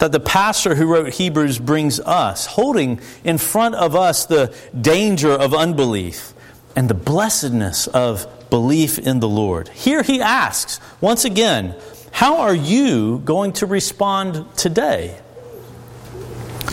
that 0.00 0.12
the 0.12 0.20
pastor 0.20 0.74
who 0.74 0.86
wrote 0.86 1.14
Hebrews 1.14 1.58
brings 1.58 2.00
us, 2.00 2.46
holding 2.46 3.00
in 3.22 3.38
front 3.38 3.74
of 3.74 3.94
us 3.94 4.24
the 4.24 4.54
danger 4.78 5.30
of 5.30 5.54
unbelief 5.54 6.32
and 6.74 6.88
the 6.88 6.94
blessedness 6.94 7.86
of 7.86 8.26
belief 8.48 8.98
in 8.98 9.20
the 9.20 9.28
Lord. 9.28 9.68
Here 9.68 10.02
he 10.02 10.20
asks, 10.20 10.80
once 11.00 11.24
again, 11.24 11.76
how 12.12 12.38
are 12.38 12.54
you 12.54 13.18
going 13.18 13.52
to 13.54 13.66
respond 13.66 14.46
today? 14.56 15.18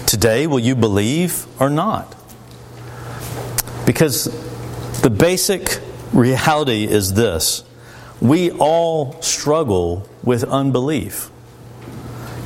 Today, 0.05 0.47
will 0.47 0.59
you 0.59 0.75
believe 0.75 1.45
or 1.61 1.69
not? 1.69 2.15
Because 3.85 4.25
the 5.01 5.09
basic 5.09 5.79
reality 6.13 6.85
is 6.85 7.13
this 7.13 7.63
we 8.21 8.51
all 8.51 9.21
struggle 9.21 10.07
with 10.23 10.45
unbelief. 10.45 11.29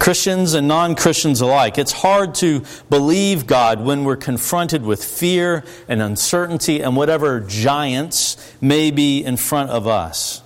Christians 0.01 0.55
and 0.55 0.67
non 0.67 0.95
Christians 0.95 1.41
alike. 1.41 1.77
It's 1.77 1.91
hard 1.91 2.33
to 2.35 2.63
believe 2.89 3.45
God 3.45 3.79
when 3.79 4.03
we're 4.03 4.15
confronted 4.15 4.81
with 4.81 5.03
fear 5.03 5.63
and 5.87 6.01
uncertainty 6.01 6.81
and 6.81 6.95
whatever 6.95 7.39
giants 7.39 8.35
may 8.59 8.89
be 8.89 9.23
in 9.23 9.37
front 9.37 9.69
of 9.69 9.85
us. 9.85 10.41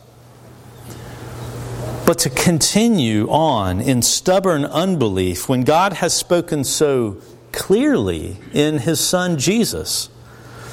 But 2.06 2.20
to 2.20 2.30
continue 2.30 3.30
on 3.30 3.80
in 3.80 4.02
stubborn 4.02 4.66
unbelief 4.66 5.48
when 5.48 5.62
God 5.62 5.94
has 5.94 6.14
spoken 6.14 6.66
so 6.66 7.22
clearly 7.54 8.36
in 8.52 8.80
His 8.80 9.00
Son 9.00 9.38
Jesus 9.38 10.10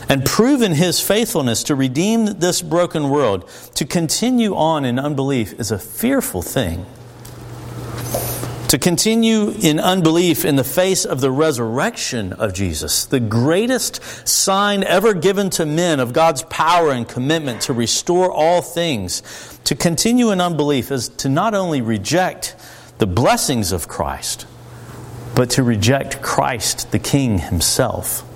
and 0.08 0.24
proven 0.24 0.72
His 0.72 1.00
faithfulness 1.00 1.62
to 1.62 1.76
redeem 1.76 2.24
this 2.40 2.62
broken 2.62 3.10
world, 3.10 3.48
to 3.76 3.84
continue 3.84 4.56
on 4.56 4.84
in 4.84 4.98
unbelief 4.98 5.52
is 5.60 5.70
a 5.70 5.78
fearful 5.78 6.42
thing. 6.42 6.84
To 8.72 8.78
continue 8.78 9.50
in 9.50 9.78
unbelief 9.78 10.46
in 10.46 10.56
the 10.56 10.64
face 10.64 11.04
of 11.04 11.20
the 11.20 11.31
resurrection 11.31 12.33
of 12.33 12.54
Jesus, 12.54 13.04
the 13.04 13.20
greatest 13.20 14.00
sign 14.27 14.83
ever 14.83 15.12
given 15.12 15.50
to 15.50 15.66
men 15.66 16.00
of 16.00 16.14
God's 16.14 16.42
power 16.44 16.90
and 16.90 17.06
commitment 17.06 17.60
to 17.64 17.75
restore 17.75 18.33
all 18.33 18.62
things, 18.62 19.23
to 19.64 19.75
continue 19.75 20.31
in 20.31 20.40
unbelief 20.40 20.90
is 20.90 21.10
to 21.10 21.29
not 21.29 21.52
only 21.52 21.83
reject 21.83 22.56
the 22.96 23.06
blessings 23.06 23.73
of 23.73 23.88
Christ, 23.88 24.46
but 25.35 25.50
to 25.50 25.62
reject 25.62 26.23
Christ, 26.23 26.92
the 26.92 26.98
King 26.98 27.40
himself. 27.40 28.27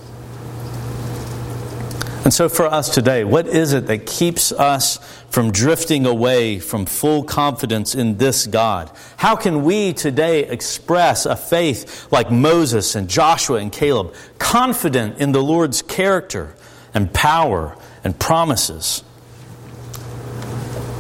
And 2.27 2.35
so, 2.35 2.49
for 2.49 2.67
us 2.67 2.93
today, 2.93 3.23
what 3.23 3.47
is 3.47 3.73
it 3.73 3.87
that 3.87 4.05
keeps 4.05 4.51
us 4.51 4.97
from 5.31 5.53
drifting 5.53 6.07
away 6.07 6.59
from 6.59 6.85
full 6.85 7.23
confidence 7.23 7.95
in 7.95 8.17
this 8.17 8.49
God? 8.49 8.91
How 9.17 9.37
can 9.37 9.63
we 9.63 9.93
today 9.93 10.41
express 10.41 11.25
a 11.25 11.37
faith 11.37 12.09
like 12.11 12.29
Moses 12.29 12.97
and 12.97 13.09
Joshua 13.09 13.59
and 13.59 13.71
Caleb, 13.71 14.13
confident 14.41 15.21
in 15.21 15.31
the 15.31 15.41
Lord's 15.41 15.83
character 15.83 16.57
and 16.93 17.15
power 17.15 17.79
and 18.03 18.19
promises? 18.19 19.03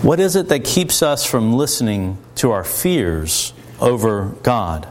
What 0.02 0.20
is 0.20 0.36
it 0.36 0.46
that 0.50 0.62
keeps 0.62 1.02
us 1.02 1.26
from 1.26 1.54
listening 1.54 2.18
to 2.36 2.52
our 2.52 2.62
fears 2.62 3.52
over 3.80 4.36
God? 4.44 4.84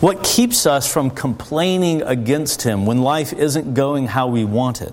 What 0.00 0.24
keeps 0.24 0.66
us 0.66 0.92
from 0.92 1.10
complaining 1.10 2.02
against 2.02 2.62
Him 2.62 2.84
when 2.84 3.00
life 3.00 3.32
isn't 3.32 3.74
going 3.74 4.08
how 4.08 4.26
we 4.26 4.44
want 4.44 4.82
it? 4.82 4.92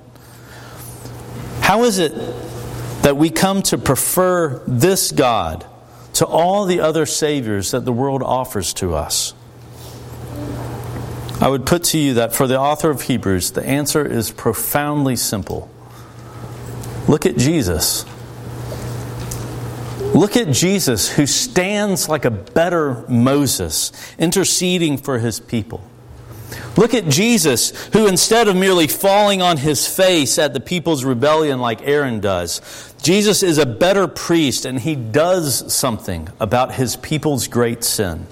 How 1.65 1.83
is 1.85 1.97
it 1.97 2.13
that 3.01 3.17
we 3.17 3.31
come 3.31 3.63
to 3.63 3.79
prefer 3.79 4.61
this 4.67 5.11
God 5.11 5.65
to 6.13 6.27
all 6.27 6.65
the 6.65 6.79
other 6.79 7.07
Saviors 7.07 7.71
that 7.71 7.85
the 7.85 7.91
world 7.91 8.21
offers 8.21 8.71
to 8.75 8.93
us? 8.93 9.33
I 11.41 11.47
would 11.49 11.65
put 11.65 11.85
to 11.85 11.97
you 11.97 12.13
that 12.13 12.35
for 12.35 12.45
the 12.45 12.59
author 12.59 12.91
of 12.91 13.01
Hebrews, 13.01 13.49
the 13.53 13.65
answer 13.65 14.05
is 14.05 14.29
profoundly 14.29 15.15
simple. 15.15 15.67
Look 17.07 17.25
at 17.25 17.35
Jesus. 17.35 18.05
Look 20.13 20.37
at 20.37 20.51
Jesus, 20.51 21.09
who 21.09 21.25
stands 21.25 22.07
like 22.07 22.25
a 22.25 22.31
better 22.31 23.03
Moses, 23.09 23.91
interceding 24.19 24.99
for 24.99 25.17
his 25.17 25.39
people. 25.39 25.81
Look 26.77 26.93
at 26.93 27.07
Jesus, 27.07 27.71
who 27.93 28.07
instead 28.07 28.47
of 28.47 28.55
merely 28.55 28.87
falling 28.87 29.41
on 29.41 29.57
his 29.57 29.87
face 29.87 30.37
at 30.37 30.53
the 30.53 30.59
people's 30.59 31.03
rebellion 31.03 31.59
like 31.59 31.87
Aaron 31.87 32.19
does, 32.19 32.93
Jesus 33.01 33.43
is 33.43 33.57
a 33.57 33.65
better 33.65 34.07
priest 34.07 34.65
and 34.65 34.79
he 34.79 34.95
does 34.95 35.73
something 35.73 36.27
about 36.39 36.73
his 36.73 36.95
people's 36.97 37.47
great 37.47 37.83
sin. 37.83 38.27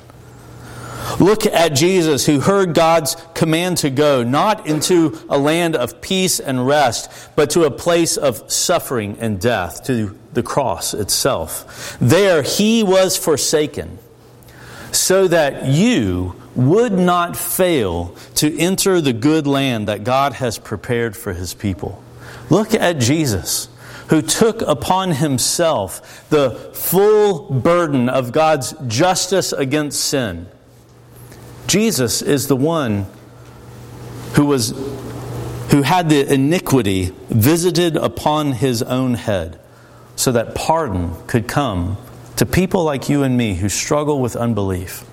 Look 1.20 1.46
at 1.46 1.70
Jesus, 1.70 2.26
who 2.26 2.40
heard 2.40 2.74
God's 2.74 3.16
command 3.34 3.78
to 3.80 3.90
go, 3.90 4.24
not 4.24 4.68
into 4.68 5.20
a 5.30 5.38
land 5.38 5.76
of 5.76 6.02
peace 6.02 6.40
and 6.40 6.66
rest, 6.66 7.12
but 7.36 7.52
to 7.52 7.64
a 7.64 7.72
place 7.72 8.18
of 8.18 8.52
suffering 8.52 9.18
and 9.20 9.40
death, 9.40 9.84
to 9.86 10.18
the 10.34 10.44
cross 10.44 10.94
itself. 10.94 11.98
There 12.00 12.42
he 12.42 12.84
was 12.84 13.18
forsaken, 13.18 14.00
so 14.92 15.28
that 15.28 15.68
you 15.68 16.42
would 16.56 16.94
not 16.94 17.36
fail 17.36 18.16
to 18.36 18.58
enter 18.60 19.02
the 19.02 19.14
good 19.14 19.48
land 19.48 19.88
that 19.88 20.04
God 20.04 20.34
has 20.34 20.58
prepared 20.58 21.16
for 21.18 21.34
his 21.34 21.54
people. 21.54 22.04
Look 22.50 22.74
at 22.74 23.00
Jesus 23.00 23.70
who 24.10 24.22
took 24.22 24.62
upon 24.62 25.12
himself 25.12 26.30
the 26.30 26.52
full 26.74 27.50
burden 27.50 28.10
of 28.10 28.32
God's 28.32 28.74
justice 28.88 29.54
against 29.54 30.00
sin 30.00 30.48
Jesus 31.68 32.22
is 32.22 32.48
the 32.48 32.56
one 32.56 33.06
who 34.34 34.46
was 34.46 34.72
who 35.72 35.82
had 35.82 36.10
the 36.10 36.32
iniquity 36.32 37.12
visited 37.30 37.96
upon 37.98 38.52
his 38.52 38.84
own 38.84 39.16
head 39.16 39.60
so 40.16 40.32
that 40.32 40.54
pardon 40.54 41.16
could 41.26 41.48
come 41.48 41.98
to 42.36 42.46
people 42.46 42.84
like 42.84 43.10
you 43.10 43.24
and 43.24 43.36
me 43.36 43.56
who 43.56 43.70
struggle 43.70 44.22
with 44.22 44.36
unbelief. 44.36 45.04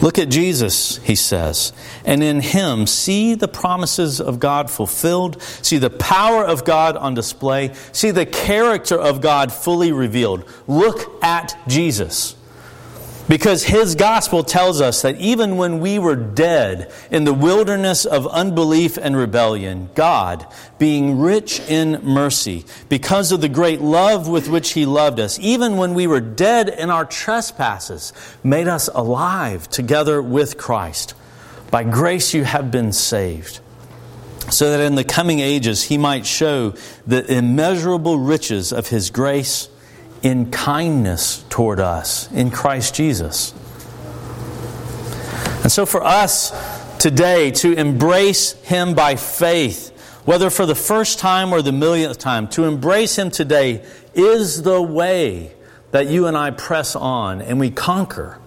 Look 0.00 0.18
at 0.18 0.30
Jesus, 0.30 0.96
he 0.98 1.14
says, 1.14 1.74
and 2.06 2.22
in 2.22 2.40
him 2.40 2.86
see 2.86 3.34
the 3.34 3.48
promises 3.48 4.18
of 4.18 4.40
God 4.40 4.70
fulfilled, 4.70 5.42
see 5.42 5.76
the 5.76 5.90
power 5.90 6.42
of 6.42 6.64
God 6.64 6.96
on 6.96 7.12
display, 7.12 7.74
see 7.92 8.10
the 8.10 8.24
character 8.24 8.98
of 8.98 9.20
God 9.20 9.52
fully 9.52 9.92
revealed. 9.92 10.44
Look 10.66 11.22
at 11.22 11.54
Jesus. 11.68 12.34
Because 13.30 13.62
his 13.62 13.94
gospel 13.94 14.42
tells 14.42 14.80
us 14.80 15.02
that 15.02 15.16
even 15.20 15.56
when 15.56 15.78
we 15.78 16.00
were 16.00 16.16
dead 16.16 16.90
in 17.12 17.22
the 17.22 17.32
wilderness 17.32 18.04
of 18.04 18.26
unbelief 18.26 18.96
and 18.96 19.16
rebellion, 19.16 19.88
God, 19.94 20.44
being 20.80 21.20
rich 21.20 21.60
in 21.60 22.00
mercy, 22.02 22.64
because 22.88 23.30
of 23.30 23.40
the 23.40 23.48
great 23.48 23.80
love 23.80 24.26
with 24.26 24.48
which 24.48 24.72
he 24.72 24.84
loved 24.84 25.20
us, 25.20 25.38
even 25.38 25.76
when 25.76 25.94
we 25.94 26.08
were 26.08 26.20
dead 26.20 26.70
in 26.70 26.90
our 26.90 27.04
trespasses, 27.04 28.12
made 28.42 28.66
us 28.66 28.88
alive 28.88 29.70
together 29.70 30.20
with 30.20 30.58
Christ. 30.58 31.14
By 31.70 31.84
grace 31.84 32.34
you 32.34 32.42
have 32.42 32.72
been 32.72 32.92
saved 32.92 33.60
so 34.50 34.72
that 34.72 34.84
in 34.84 34.96
the 34.96 35.04
coming 35.04 35.38
ages 35.38 35.84
he 35.84 35.98
might 35.98 36.26
show 36.26 36.74
the 37.06 37.24
immeasurable 37.32 38.18
riches 38.18 38.72
of 38.72 38.88
his 38.88 39.10
grace 39.10 39.68
in 40.22 40.50
kindness 40.50 41.44
toward 41.48 41.80
us 41.80 42.30
in 42.32 42.50
Christ 42.50 42.94
Jesus. 42.94 43.54
And 45.62 45.72
so, 45.72 45.86
for 45.86 46.02
us 46.02 46.52
today 46.98 47.50
to 47.50 47.72
embrace 47.72 48.52
Him 48.62 48.94
by 48.94 49.16
faith, 49.16 49.88
whether 50.24 50.50
for 50.50 50.66
the 50.66 50.74
first 50.74 51.18
time 51.18 51.52
or 51.52 51.62
the 51.62 51.72
millionth 51.72 52.18
time, 52.18 52.48
to 52.48 52.64
embrace 52.64 53.18
Him 53.18 53.30
today 53.30 53.84
is 54.14 54.62
the 54.62 54.80
way 54.80 55.52
that 55.90 56.08
you 56.08 56.26
and 56.26 56.36
I 56.36 56.50
press 56.50 56.94
on 56.94 57.40
and 57.40 57.58
we 57.58 57.70
conquer. 57.70 58.38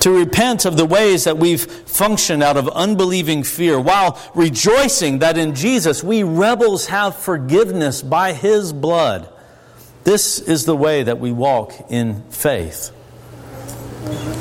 To 0.00 0.10
repent 0.10 0.64
of 0.64 0.76
the 0.76 0.84
ways 0.84 1.24
that 1.24 1.38
we've 1.38 1.62
functioned 1.62 2.42
out 2.42 2.56
of 2.56 2.68
unbelieving 2.68 3.44
fear, 3.44 3.80
while 3.80 4.20
rejoicing 4.34 5.20
that 5.20 5.38
in 5.38 5.54
Jesus 5.54 6.02
we 6.02 6.24
rebels 6.24 6.86
have 6.86 7.14
forgiveness 7.14 8.02
by 8.02 8.32
His 8.32 8.72
blood 8.72 9.28
this 10.04 10.38
is 10.40 10.64
the 10.64 10.76
way 10.76 11.02
that 11.02 11.18
we 11.18 11.32
walk 11.32 11.72
in 11.88 12.22
faith. 12.30 12.90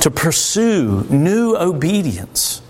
To 0.01 0.12
pursue 0.12 1.05
new 1.09 1.55
obedience 1.55 2.62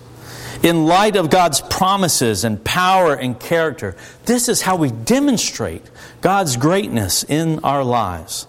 in 0.62 0.86
light 0.86 1.16
of 1.16 1.30
God's 1.30 1.62
promises 1.62 2.44
and 2.44 2.64
power 2.64 3.14
and 3.14 3.40
character. 3.40 3.96
This 4.26 4.50
is 4.50 4.62
how 4.62 4.76
we 4.76 4.92
demonstrate 4.92 5.84
God's 6.20 6.58
greatness 6.58 7.24
in 7.24 7.60
our 7.60 7.84
lives. 7.84 8.48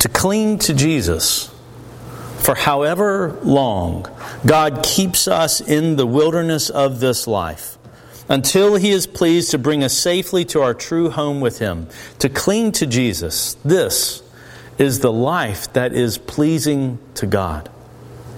To 0.00 0.08
cling 0.08 0.58
to 0.60 0.74
Jesus 0.74 1.48
for 2.38 2.54
however 2.54 3.38
long 3.42 4.06
God 4.44 4.82
keeps 4.82 5.28
us 5.28 5.60
in 5.60 5.96
the 5.96 6.06
wilderness 6.06 6.70
of 6.70 7.00
this 7.00 7.26
life 7.26 7.71
until 8.32 8.76
he 8.76 8.90
is 8.90 9.06
pleased 9.06 9.50
to 9.50 9.58
bring 9.58 9.84
us 9.84 9.92
safely 9.92 10.42
to 10.42 10.62
our 10.62 10.72
true 10.72 11.10
home 11.10 11.42
with 11.42 11.58
him. 11.58 11.86
To 12.20 12.30
cling 12.30 12.72
to 12.72 12.86
Jesus, 12.86 13.54
this 13.62 14.22
is 14.78 15.00
the 15.00 15.12
life 15.12 15.70
that 15.74 15.92
is 15.92 16.16
pleasing 16.16 16.98
to 17.16 17.26
God. 17.26 17.68